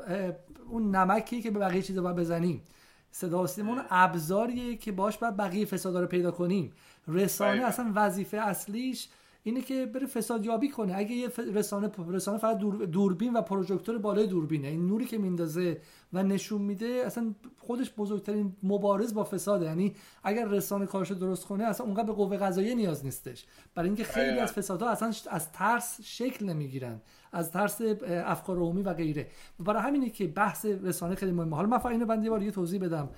[0.71, 2.65] اون نمکی که به بقیه چیزا باید بزنیم.
[3.11, 6.73] صدا سیما اون ابزاریه که باش باید بقیه فسادا رو پیدا کنیم.
[7.09, 9.09] رسانه اصلا وظیفه اصلیش
[9.47, 10.97] اینه که بره فساد یابی کنه.
[10.97, 14.69] اگه یه رسانه رسانه فقط دوربین و پروژکتور بالای دوربینه.
[14.69, 15.81] این نوری که میندازه
[16.13, 19.65] و نشون میده اصلا خودش بزرگترین مبارز با فساده.
[19.65, 19.95] یعنی
[20.25, 23.45] اگر رسانه کارش درست کنه اصلا اونقدر به قوه قضاییه نیاز نیستش.
[23.75, 27.01] برای اینکه خیلی از فسادها اصلا از ترس شکل نمی‌گیرن.
[27.33, 29.27] از ترس افکار عمومی و غیره.
[29.61, 31.57] برای همینه که بحث رسانه خیلی مهمه.
[31.57, 33.09] حالا من اینو بنده بار یه توضیح بدم.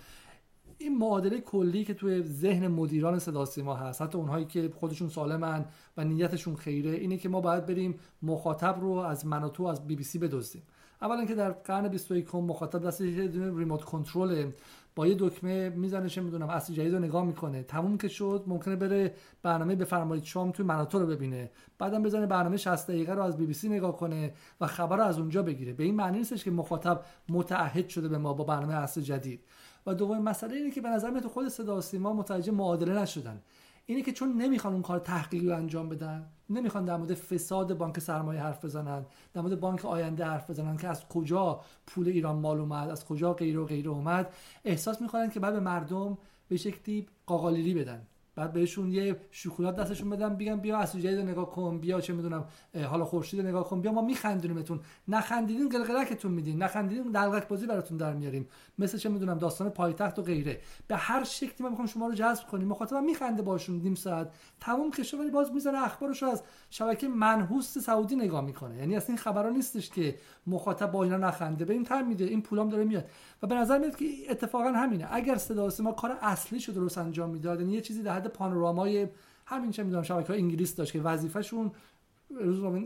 [0.81, 5.65] این معادله کلی که توی ذهن مدیران صدا سیما هست حتی اونهایی که خودشون سالمن
[5.97, 9.87] و نیتشون خیره اینه که ما باید بریم مخاطب رو از من و تو از
[9.87, 10.63] بی بی سی بدزدیم.
[11.03, 14.51] اولا که در قرن 21 مخاطب دست ریموت کنترل
[14.95, 17.63] با یه دکمه می‌زنه چه می‌دونم اصل جدید رو نگاه می‌کنه.
[17.63, 21.51] تموم که شد ممکنه بره برنامه بفرمایید شام توی مناطق رو ببینه.
[21.79, 25.03] بعدم بزنه برنامه 60 دقیقه رو از بی بی سی نگاه کنه و خبر رو
[25.03, 25.73] از اونجا بگیره.
[25.73, 29.41] به این معنی نیستش که مخاطب متعهد شده به ما با برنامه اصل جدید.
[29.89, 33.43] و دومین مسئله اینه که به نظر میاد خود صدا سیما متوجه معادله نشدن.
[33.87, 37.99] اینه که چون نمی‌خوان اون کار تحقیقی رو انجام بدن نمی‌خوان در مورد فساد بانک
[37.99, 42.61] سرمایه حرف بزنن در مورد بانک آینده حرف بزنن که از کجا پول ایران مال
[42.61, 44.35] اومد از کجا غیر و غیر اومد
[44.65, 46.19] احساس می‌کنن که بعد به مردم
[46.49, 48.07] به شکلی قاقالیری بدن.
[48.39, 52.45] بعد بهشون یه شکلات دستشون بدم بگم بیا اصل جدید نگاه کن بیا چه می‌دونم
[52.91, 54.81] حالا خورشید نگاه کن بیا ما میخندونیمتون.
[55.09, 58.49] نخندیدین قلقلکتون میدین نخندیدین دلغک بازی براتون در میاریم.
[58.79, 60.61] مثل چه می‌دونم داستان پایتخت و غیره.
[60.89, 62.69] به هر شکلی ما می‌خوام شما رو جذب کنیم.
[62.69, 64.33] مخاطبم میخنده باشون نیم ساعت.
[64.61, 68.77] تموم که ولی باز می‌زنه اخبارش از شبکه منحوس سعودی نگاه می‌کنه.
[68.77, 70.17] یعنی اصلا این خبرا نیستش که
[70.49, 71.65] مخاطب با اینا نخنده.
[71.65, 73.05] به این تر میده این پولام داره میاد.
[73.43, 75.09] و به نظر میاد که اتفاقا همینه.
[75.11, 79.09] اگر صدا ما کار اصلی شده درست انجام می‌داد یعنی یه چیزی در حد پانورامای
[79.47, 81.71] همین چه می‌دونم شبکه های انگلیس داشت که وظیفهشون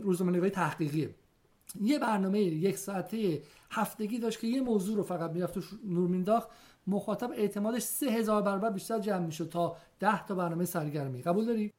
[0.03, 1.09] روزنامه‌نگاری تحقیقیه.
[1.81, 3.41] یه برنامه یک ساعته
[3.71, 6.47] هفتگی داشت که یه موضوع رو فقط می‌رفت نور مینداخت
[6.87, 11.21] مخاطب اعتمادش سه هزار برابر بیشتر جمع می‌شد تا ده تا برنامه سرگرمی.
[11.21, 11.73] قبول داری؟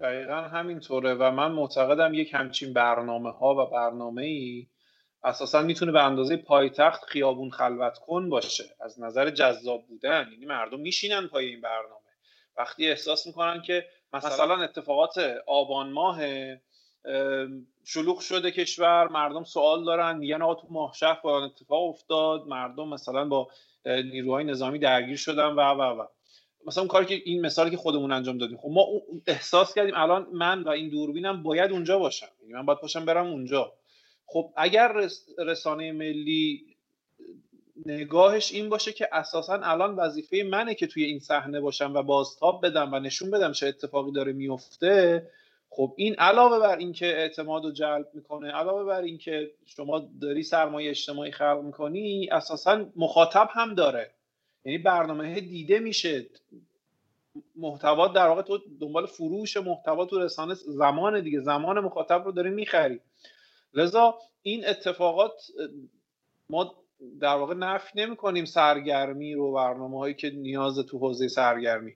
[0.00, 4.66] دقیقا همینطوره و من معتقدم یک همچین برنامه ها و برنامه ای
[5.24, 8.64] اساسا می‌تونه به اندازه پایتخت خیابون خلوت کن باشه.
[8.80, 12.02] از نظر جذاب بودن یعنی مردم میشینن پای این برنامه.
[12.56, 16.20] وقتی احساس می‌کنن که مثلا اتفاقات آبان ماه
[17.84, 20.94] شلوغ شده کشور مردم سوال دارن میگن آقا تو ماه
[21.24, 23.48] با اتفاق افتاد مردم مثلا با
[23.86, 26.06] نیروهای نظامی درگیر شدن و و و.
[26.66, 28.58] مثلا اون کاری که این مثالی که خودمون انجام دادیم.
[28.58, 28.86] خب ما
[29.26, 32.28] احساس کردیم الان من و این دوربینم باید اونجا باشم.
[32.40, 33.72] یعنی من باید باشم برم اونجا.
[34.26, 34.92] خب اگر
[35.38, 36.66] رسانه ملی
[37.86, 42.66] نگاهش این باشه که اساسا الان وظیفه منه که توی این صحنه باشم و بازتاب
[42.66, 45.26] بدم و نشون بدم چه اتفاقی داره میفته
[45.70, 50.90] خب این علاوه بر اینکه اعتماد رو جلب می‌کنه علاوه بر اینکه شما داری سرمایه
[50.90, 54.10] اجتماعی خلق می‌کنی اساسا مخاطب هم داره.
[54.64, 56.26] یعنی برنامه دیده میشه.
[57.56, 62.50] محتوا در واقع تو دنبال فروش محتوا تو رسانه زمان دیگه زمان مخاطب رو داری
[62.50, 63.00] می‌خری.
[63.74, 65.32] لذا این اتفاقات
[66.50, 66.74] ما
[67.20, 71.92] در واقع نفی نمی کنیم سرگرمی رو برنامه هایی که نیاز تو حوزه سرگرمی.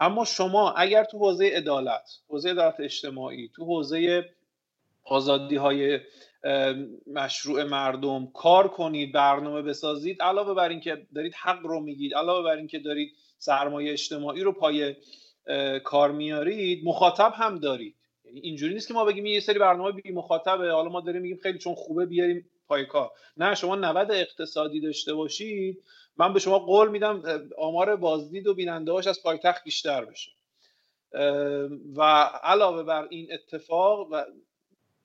[0.00, 4.30] اما شما اگر تو حوزه عدالت حوزه عدالت اجتماعی تو حوزه
[5.04, 6.00] آزادی های
[7.06, 12.56] مشروع مردم کار کنید برنامه بسازید علاوه بر اینکه دارید حق رو میگید علاوه بر
[12.56, 14.96] اینکه دارید سرمایه اجتماعی رو پای
[15.84, 17.94] کار میارید مخاطب هم دارید.
[18.28, 20.72] یعنی اینجوری نیست که ما بگیم یه سری برنامه بی مخاطبه.
[20.72, 23.10] حالا ما داریم میگیم خیلی چون خوبه بیاریم پای کار.
[23.36, 25.82] نه شما 90 اقتصادی داشته باشید.
[26.16, 27.22] من به شما قول میدم
[27.58, 30.32] آمار بازدید و بینندهاش از پایتخت بیشتر بشه.
[31.96, 32.02] و
[32.42, 34.24] علاوه بر این اتفاق و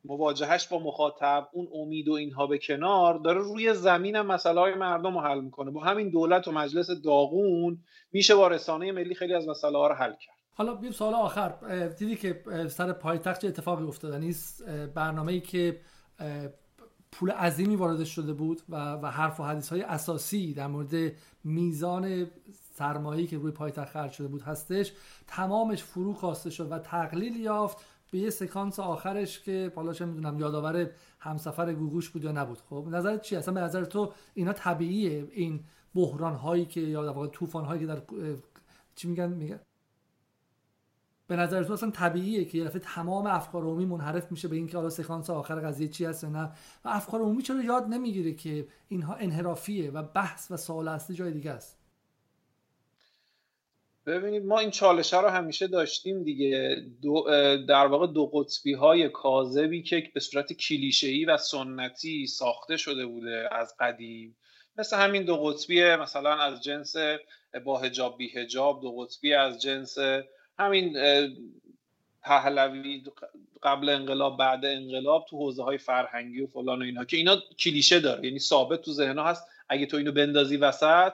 [0.06, 4.74] مواجهش با مخاطب اون امید و اینها به کنار داره روی زمین هم مسئله های
[4.74, 5.72] مردم رو حل می‌کنه.
[5.72, 7.78] با همین دولت و مجلس داغون
[8.12, 10.43] میشه با رسانه ملی خیلی از مسئله ها رو حل کرد.
[10.56, 11.50] حالا بیم سوال آخر.
[11.88, 15.80] دیدی که سر پایتخت چه اتفاقی افتاده؟ نیست برنامه ای که
[17.12, 22.28] پول عظیمی وارد شده بود و, و حرف و حدیث های اساسی در مورد میزان
[22.74, 24.94] سرمایه‌ای که روی پایتخت خرج شده بود هستش
[25.28, 27.78] تمامش فرو خواسته شد و تقلیل یافت
[28.12, 30.90] به یه سکانس آخرش که حالا چه می‌دونم یادآور
[31.20, 32.62] همسفر گوگوش بود یا نبود.
[32.70, 35.64] خب نظرت چی اصلا به نظر تو اینا طبیعیه؟ این
[35.96, 38.02] بحران هایی که یا در واقع طوفان هایی که در
[38.96, 39.60] چی میگن؟ میگن؟
[41.28, 44.78] به نظر تو اصلا طبیعیه که یه دفعه تمام افکار عمومی منحرف میشه به اینکه
[44.78, 46.52] حالا سکانس آخر قضیه چی هست نه.
[46.86, 51.32] و افکار عمومی چرا یاد نمی‌گیره که اینها انحرافیه و بحث و سوال اصلی جای
[51.32, 51.80] دیگه است؟
[54.06, 56.76] ببینید ما این چالشه رو همیشه داشتیم دیگه.
[57.02, 57.26] دو
[57.68, 63.50] در واقع دو قطبی های کاذبی که به صورت کلیشه‌ای و سنتی ساخته شده بوده
[63.52, 64.36] از قدیم.
[64.78, 66.96] مثل همین دو قطبی مثلا از جنس
[67.66, 69.96] با هجاب بی هجاب دو قطبی از جنس
[70.60, 70.98] همین
[72.22, 73.04] پهلوی
[73.64, 78.00] قبل انقلاب بعد انقلاب تو حوزه های فرهنگی و فلان و اینها که اینا کلیشه
[78.00, 79.48] داره یعنی ثابت تو ذهن هست.
[79.70, 81.14] اگه تو اینو بندازی وسط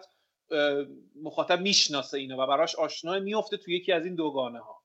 [1.24, 4.80] مخاطب می‌شناسه اینو و براش آشنا میفته تو یکی از این دوگانه ها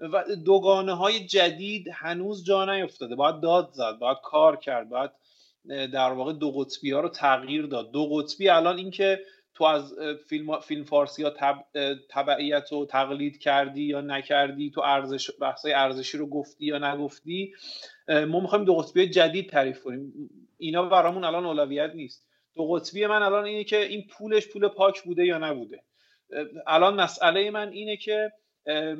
[0.00, 5.10] و دوگانه های جدید هنوز جا نیفتاده باید داد زد باید کار کرد باید
[5.68, 7.90] در واقع دو قطبی ها رو تغییر داد.
[7.90, 9.20] دو قطبی الان اینکه
[9.58, 9.94] تو از
[10.28, 11.64] فیلم, فیلم فارسی ها تب...
[12.10, 17.54] تبعیت رو تقلید کردی یا نکردی؟ تو ارزش بحثای ارزشی رو گفتی یا نگفتی؟
[18.08, 20.30] ما می‌خوایم دو قطبی جدید تعریف کنیم.
[20.58, 22.28] اینا برامون الان اولویت نیست.
[22.54, 25.82] دو قطبی من الان اینه که این پولش پول پاک بوده یا نبوده.
[26.66, 28.32] الان مسئله من اینه که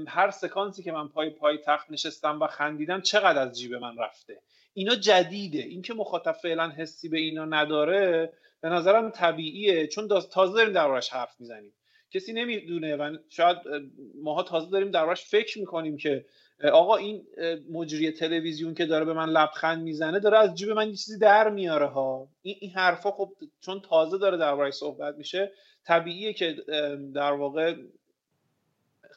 [0.08, 4.40] هر سکانسی که من پای پای تخت نشستم و خندیدم چقدر از جیب من رفته؟
[4.74, 5.58] اینا جدیده.
[5.58, 9.86] اینکه مخاطب فعلا حسی به اینا نداره به نظرم طبیعیه.
[9.86, 11.74] چون تازه داریم دربارش حرف می‌زنیم.
[12.10, 13.56] کسی نمی‌دونه و شاید
[14.22, 16.24] ماها تازه داریم دربارش فکر می‌کنیم که
[16.72, 17.26] آقا این
[17.72, 21.50] مجری تلویزیون که داره به من لبخند می‌زنه داره از جیب من یه چیزی در
[21.50, 22.28] میاره ها.
[22.42, 25.52] این, این حرفا خب چون تازه داره دربارش صحبت میشه
[25.86, 26.56] طبیعیه که
[27.14, 27.74] در واقع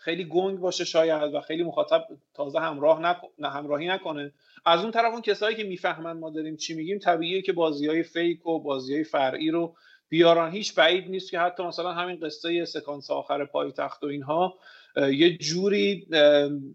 [0.01, 3.17] خیلی گنگ باشه شاید و خیلی مخاطب تازه همراه نک...
[3.43, 4.33] همراهی نکنه.
[4.65, 8.03] از اون طرف اون کسایی که می‌فهمن ما داریم چی میگیم طبیعیه که بازی های
[8.03, 9.75] فیک و بازی های فرعی رو
[10.09, 14.57] بیاران هیچ بعید نیست که حتی مثلا همین قصه سکانس آخر پایتخت و اینها
[14.97, 16.07] یه جوری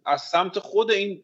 [0.07, 1.23] از سمت خود این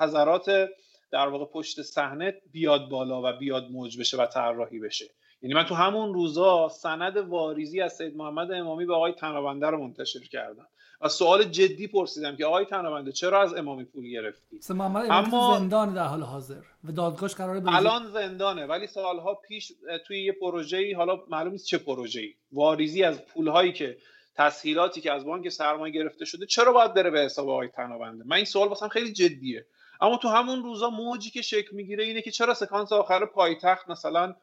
[0.00, 0.68] حضرات
[1.10, 5.04] در واقع پشت صحنه بیاد بالا و بیاد موج بشه و طراحی بشه.
[5.42, 9.78] یعنی من تو همون روزا سند واریزی از سید محمد امامی به آقای تنابنده رو
[9.78, 10.68] منتشر کردم.
[11.00, 16.04] و سوال جدی پرسیدم که آقای تنابنده چرا از امامی پول گرفتی؟ اما زندان در
[16.04, 16.60] حال حاضر.
[16.84, 19.72] و دادگاهش قراره الان زندانه ولی سالها پیش
[20.06, 23.96] توی یه پروژه‌ای حالا معلوم نیست چه پروژه‌ای واریزی از پولهایی که
[24.34, 28.36] تسهیلاتی که از بانک سرمایه گرفته شده چرا باید بره به حساب آقای تنابنده؟ من
[28.36, 29.66] این سوال واسم خیلی جدیه.
[30.00, 34.34] اما تو همون روزا موجی که شکل می‌گیره اینه که چرا سکانس آخر پایتخت مثلا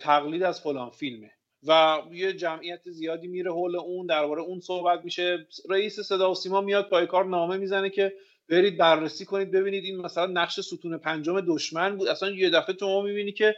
[0.00, 1.30] تقلید از فلان فیلمه.
[1.66, 5.46] و یه جمعیت زیادی میره حول اون درباره اون صحبت میشه.
[5.70, 8.12] رئیس صدا و سیما میاد پای کار نامه می‌زنه که
[8.48, 12.08] برید بررسی کنید ببینید این مثلا نقش ستون پنجم دشمن بود.
[12.08, 13.54] اصلا یه دفعه تو می‌بینی که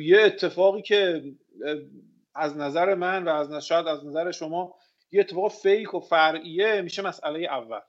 [0.00, 1.22] یه اتفاقی که
[2.34, 4.74] از نظر من و از شاید از نظر شما
[5.12, 7.80] یه اتفاق فیک و فرعیه میشه مسئله اول.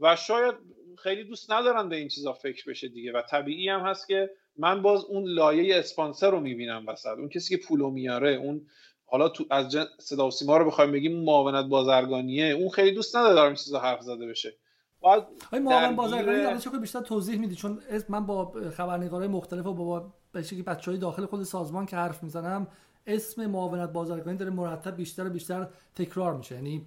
[0.00, 0.54] و شاید
[0.98, 3.12] خیلی دوست ندارن به این چیزا فکر بشه دیگه.
[3.12, 7.18] و طبیعی هم هست که من باز اون لایه اسپانسر رو می‌بینم وسط.
[7.18, 8.66] اون کسی که پولو میاره اون
[9.06, 12.44] حالا تو از صدا و سیما رو بخوایم بگیم معاونت بازرگانیه.
[12.44, 14.54] اون خیلی دوست نداره این چیزا حرف زده بشه.
[15.00, 20.12] باید معاون بازرگانی حالا چه بیشتر توضیح میدی؟ چون من با خبرنگارای مختلف و با
[20.34, 22.66] بچه بچهای داخل خود سازمان که حرف می‌زنم
[23.06, 26.54] اسم معاونت بازرگانی داره مرتب بیشتر و بیشتر تکرار میشه.
[26.54, 26.86] یعنی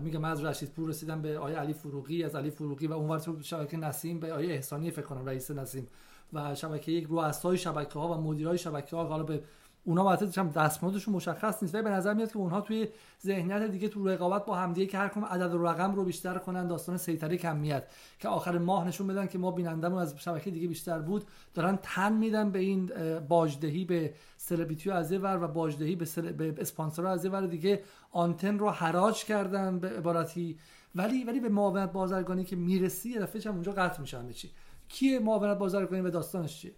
[0.00, 3.42] میگم از رشید پور رسیدم به آیه علی فروغی از علی فروغی و اونور تو
[3.42, 5.88] شبکه نسیم به آیه احسانی فکر کنم رئیس نسیم.
[6.32, 9.42] و شبکه یک رؤسای شبکه ها و مدیرای شبکه ها حالا به
[9.86, 12.88] اونا البته هم دستمزدشون مشخص نیست ولی به نظر میاد که اونها توی
[13.24, 16.66] ذهنیت دیگه تو رقابت با همدیگه که هر کدوم عدد و رقم رو بیشتر کنن
[16.66, 17.84] داستان سیطره کمیت
[18.18, 21.24] که آخر ماه نشون بدن که ما بینندمون از شبکه دیگه بیشتر بود.
[21.54, 22.90] دارن تن میدن به این
[23.28, 26.32] باجدهی به سلبریتی از ور و باجدهی به, سل...
[26.32, 30.58] به اسپانسر از ور دیگه آنتن رو حراج کردن به عبارتی.
[30.94, 34.50] ولی ولی به معاونت بازرگانی که می‌رسی یه دفعه اونجا قطع میشن چی؟
[34.88, 36.72] کیه معاونت بازرگانی و داستانش چیه؟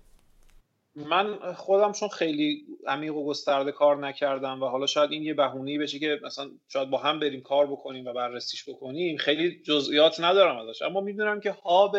[0.94, 5.78] من خودم چون خیلی عمیق و گسترده کار نکردم و حالا شاید این یه بهونه‌ای
[5.78, 10.56] بشه که مثلا شاید با هم بریم کار بکنیم و بررسیش بکنیم خیلی جزئیات ندارم
[10.56, 10.82] ازش.
[10.82, 11.96] اما می‌دونم که هاب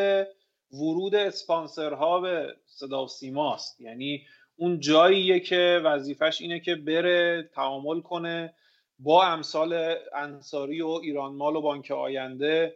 [0.73, 3.81] ورود اسپانسرها به صدا و سیماست.
[3.81, 8.53] یعنی اون جاییه که وظیفش اینه که بره تعامل کنه
[8.99, 12.75] با امثال انصاری و ایرانمال و بانک آینده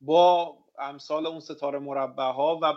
[0.00, 2.72] با امثال اون ستاره مربع ها و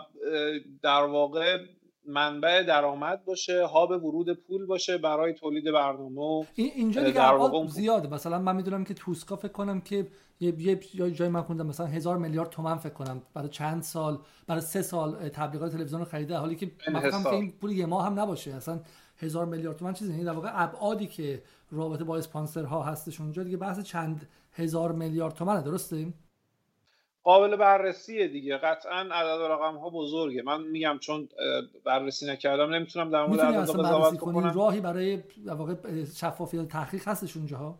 [0.82, 1.58] در واقع
[2.06, 8.08] منبع درآمد باشه هاب ورود پول باشه برای تولید برنامه این اینجا دیگه در زیاده.
[8.08, 10.06] مثلا من می‌دونم که توسکا فکر کنم که
[10.40, 14.60] یه یه جای من خوندم مثلا هزار میلیارد تومن فکر کنم برای چند سال برای
[14.60, 16.36] سه سال تبلیغات تلویزیون رو خریده.
[16.36, 18.54] حالی که مثلا که این پول یه ماه هم نباشه.
[18.54, 18.80] اصلا
[19.16, 23.56] هزار میلیارد تومن چیزی یعنی در واقع ابعادی که رابطه با اسپانسرها هستش اونجا دیگه
[23.56, 25.62] بحث چند هزار میلیارد تومنه.
[25.62, 26.06] درسته؟
[27.28, 28.56] قابل بررسیه دیگه.
[28.56, 30.42] قطعا عدد و رقم ها بزرگه.
[30.42, 31.28] من میگم چون
[31.84, 35.74] بررسی نکردم نمی‌تونم در مورد عدد قضاوت کنم راهی برای واقع
[36.16, 37.78] شفافیت تحقیق هستش اونجاها؟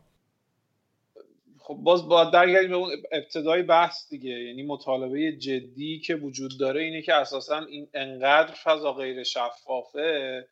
[1.59, 4.31] خب باز باید درگردیم به اون ابتدای بحث دیگه.
[4.31, 10.47] یعنی مطالبه جدی که وجود داره اینه که اساسا این انقدر فضا غیر شفافه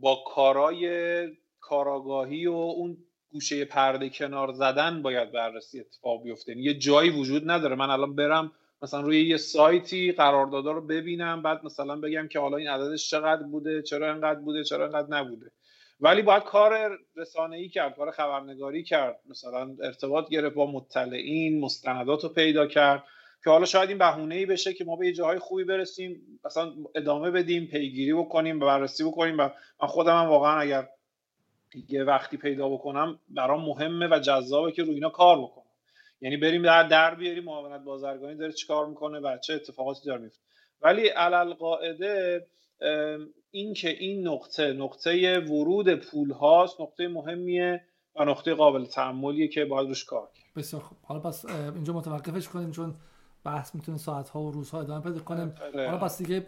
[0.00, 1.28] با کارای
[1.60, 2.96] کاراگاهی و اون
[3.34, 6.52] گوشه پرده کنار زدن باید بررسی اتفاق بیفته.
[6.52, 7.76] یعنی یه جایی وجود نداره.
[7.76, 12.56] من الان برم مثلا روی یه سایتی قراردادا رو ببینم بعد مثلا بگم که حالا
[12.56, 15.50] این عددش چقدر بوده چرا انقدر بوده چرا انقدر نبوده.
[16.00, 19.20] ولی باید کار رسانه ای کرد کار خبرنگاری کرد.
[19.30, 23.04] مثلا ارتباط گرفت با مطلعین مستندات رو پیدا کرد
[23.44, 26.72] که حالا شاید این بهونه ای بشه که ما به یه جاهای خوبی برسیم مثلا
[26.94, 29.38] ادامه بدیم پیگیری بکنیم بررسی بکنیم.
[29.38, 29.48] و
[29.82, 30.88] من خودم هم واقعا اگر
[31.88, 35.64] یه وقتی پیدا بکنم برام مهمه و جذابه که روی اینا کار بکنم.
[36.20, 40.40] یعنی بریم در در بیاریم معاونت بازرگانی داره چیکار می‌کنه و چه اتفاقاتی داره میفته
[40.82, 42.46] ولی علل قاعده
[43.50, 47.84] این که این نقطه نقطه ورود پول هاست نقطه مهمیه
[48.16, 50.98] و نقطه قابل تعملیه که باید روش کار کرد بسیار خوب.
[51.02, 52.94] حالا پس اینجا متوقفش کنیم چون
[53.44, 55.86] بحث می‌تونه ساعت ها و روزها ادامه پیدا کنیم آره.
[55.86, 56.46] حالا پس دیگه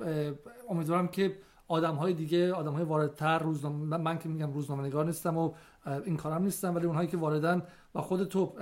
[0.69, 1.37] امیدوارم که
[1.69, 5.53] آدم های دیگه آدم های واردتر روزنامه من که میگم روزنامه نگار نیستم و
[5.87, 7.63] این کارم نیستم ولی اونهایی که واردن
[7.95, 8.53] و خود تو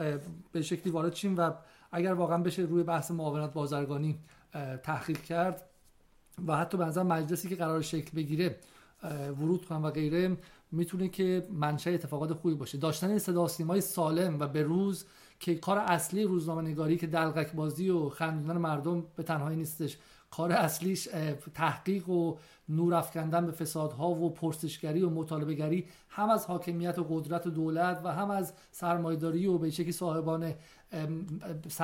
[0.52, 1.50] به شکلی وارد شیم و
[1.92, 4.18] اگر واقعا بشه روی بحث معاونت بازرگانی
[4.82, 5.62] تحقیق کرد
[6.46, 8.58] و حتی به نظر مجلسی که قرار شکل بگیره
[9.40, 10.36] ورود کنم و غیره
[10.72, 12.78] می‌تونه که منشأ اتفاقات خوبی باشه.
[12.78, 15.06] داشتن صدا سیمای سالم و به روز
[15.40, 19.98] که کار اصلی روزنامه نگاری که دلغک بازی و خندوندن مردم به تنهایی نیستش.
[20.36, 21.08] کار اصلیش
[21.54, 22.36] تحقیق و
[22.68, 28.00] نور افکندن به فسادها و پرسشگری و مطالبهگری هم از حاکمیت و قدرت و دولت
[28.04, 30.54] و هم از سرمایداری و به شکلی صاحبان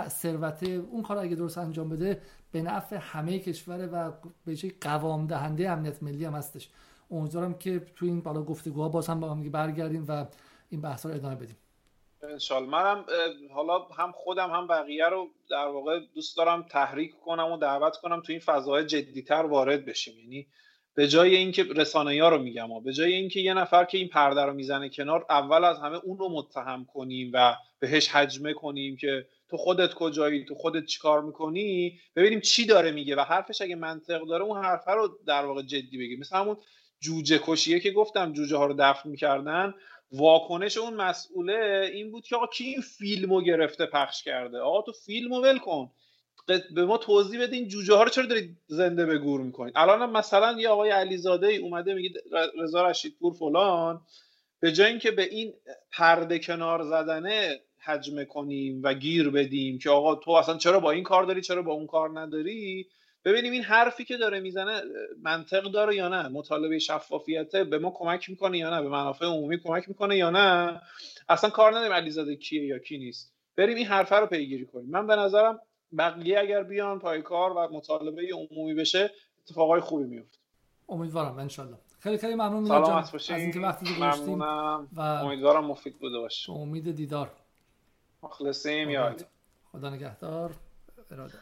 [0.09, 2.21] ثروت اون کار اگه درست انجام بده
[2.53, 4.13] به نفع همه کشور و
[4.45, 6.71] به شکلی قوام دهنده امنیت ملی هم هستش.
[7.11, 10.27] امیدوارم که تو این بالا گفتگوها باز هم با هم برگردیم و
[10.71, 11.57] این بحث رو ادامه بدیم.
[12.23, 13.05] انشالله منم
[13.55, 18.21] حالا هم خودم هم بقیه رو در واقع دوست دارم تحریک کنم و دعوت کنم
[18.21, 20.19] تو این فضاهای جدیتر وارد بشیم.
[20.19, 20.47] یعنی
[20.95, 24.09] به جای اینکه رسانه ها رو میگم و به جای اینکه یه نفر که این
[24.09, 28.97] پرده رو می‌زنه کنار اول از همه اون رو متهم کنیم و بهش حجمه کنیم
[28.97, 33.77] که تو خودت کجایی تو خودت چیکار می‌کنی؟ ببینیم چی داره میگه و حرفش اگه
[33.77, 36.57] منطق داره اون حرف رو در واقع جدی بگیم مثل همون
[37.01, 39.75] جوجه کشیه که گفتم جوجه ها رو دفن می‌کردن.
[40.13, 44.93] واکنش اون مسئوله این بود که آقا کی این فیلمو گرفته پخش کرده؟ آقا تو
[44.93, 45.91] فیلمو ول کن.
[46.75, 50.61] به ما توضیح بدین جوجه ها رو چرا دارید زنده به گور می‌کنید؟ الان مثلا
[50.61, 52.11] یه آقای علیزاده ای اومده میگه
[52.59, 54.01] رضا رشیدپور فلان.
[54.61, 55.55] به جای اینکه به این
[55.93, 61.05] پرده کنار زدنه حجمه کنیم و گیر بدیم که آقا تو اصلا چرا با این
[61.05, 62.87] کار داری چرا با اون کار نداری؟
[63.25, 64.83] ببینیم این حرفی که داره می‌زنه
[65.23, 69.59] منطق داره یا نه؟ مطالبه شفافیته به ما کمک می‌کنه یا نه؟ به منافع عمومی
[69.59, 70.81] کمک می‌کنه یا نه؟
[71.29, 73.35] اصلا کار نداریم علیزاده کیه یا کی نیست.
[73.57, 74.91] بریم این حرفه رو پیگیری کنیم.
[74.91, 75.61] من به نظرم
[75.99, 79.11] بقیه اگر بیان پای کار و مطالبه عمومی بشه
[79.43, 80.39] اتفاقای خوبی میفته
[80.89, 81.79] امیدوارم انشالله.
[82.01, 83.95] خیلی خیلی ممنون سلامت باشین از اینکه وقتی
[84.97, 86.53] و امیدوارم مفید بوده باشه.
[86.53, 87.31] امید دیدار.
[88.23, 89.17] مخلصیم یا
[89.73, 90.55] خدا نگهدار.
[91.11, 91.39] اراده.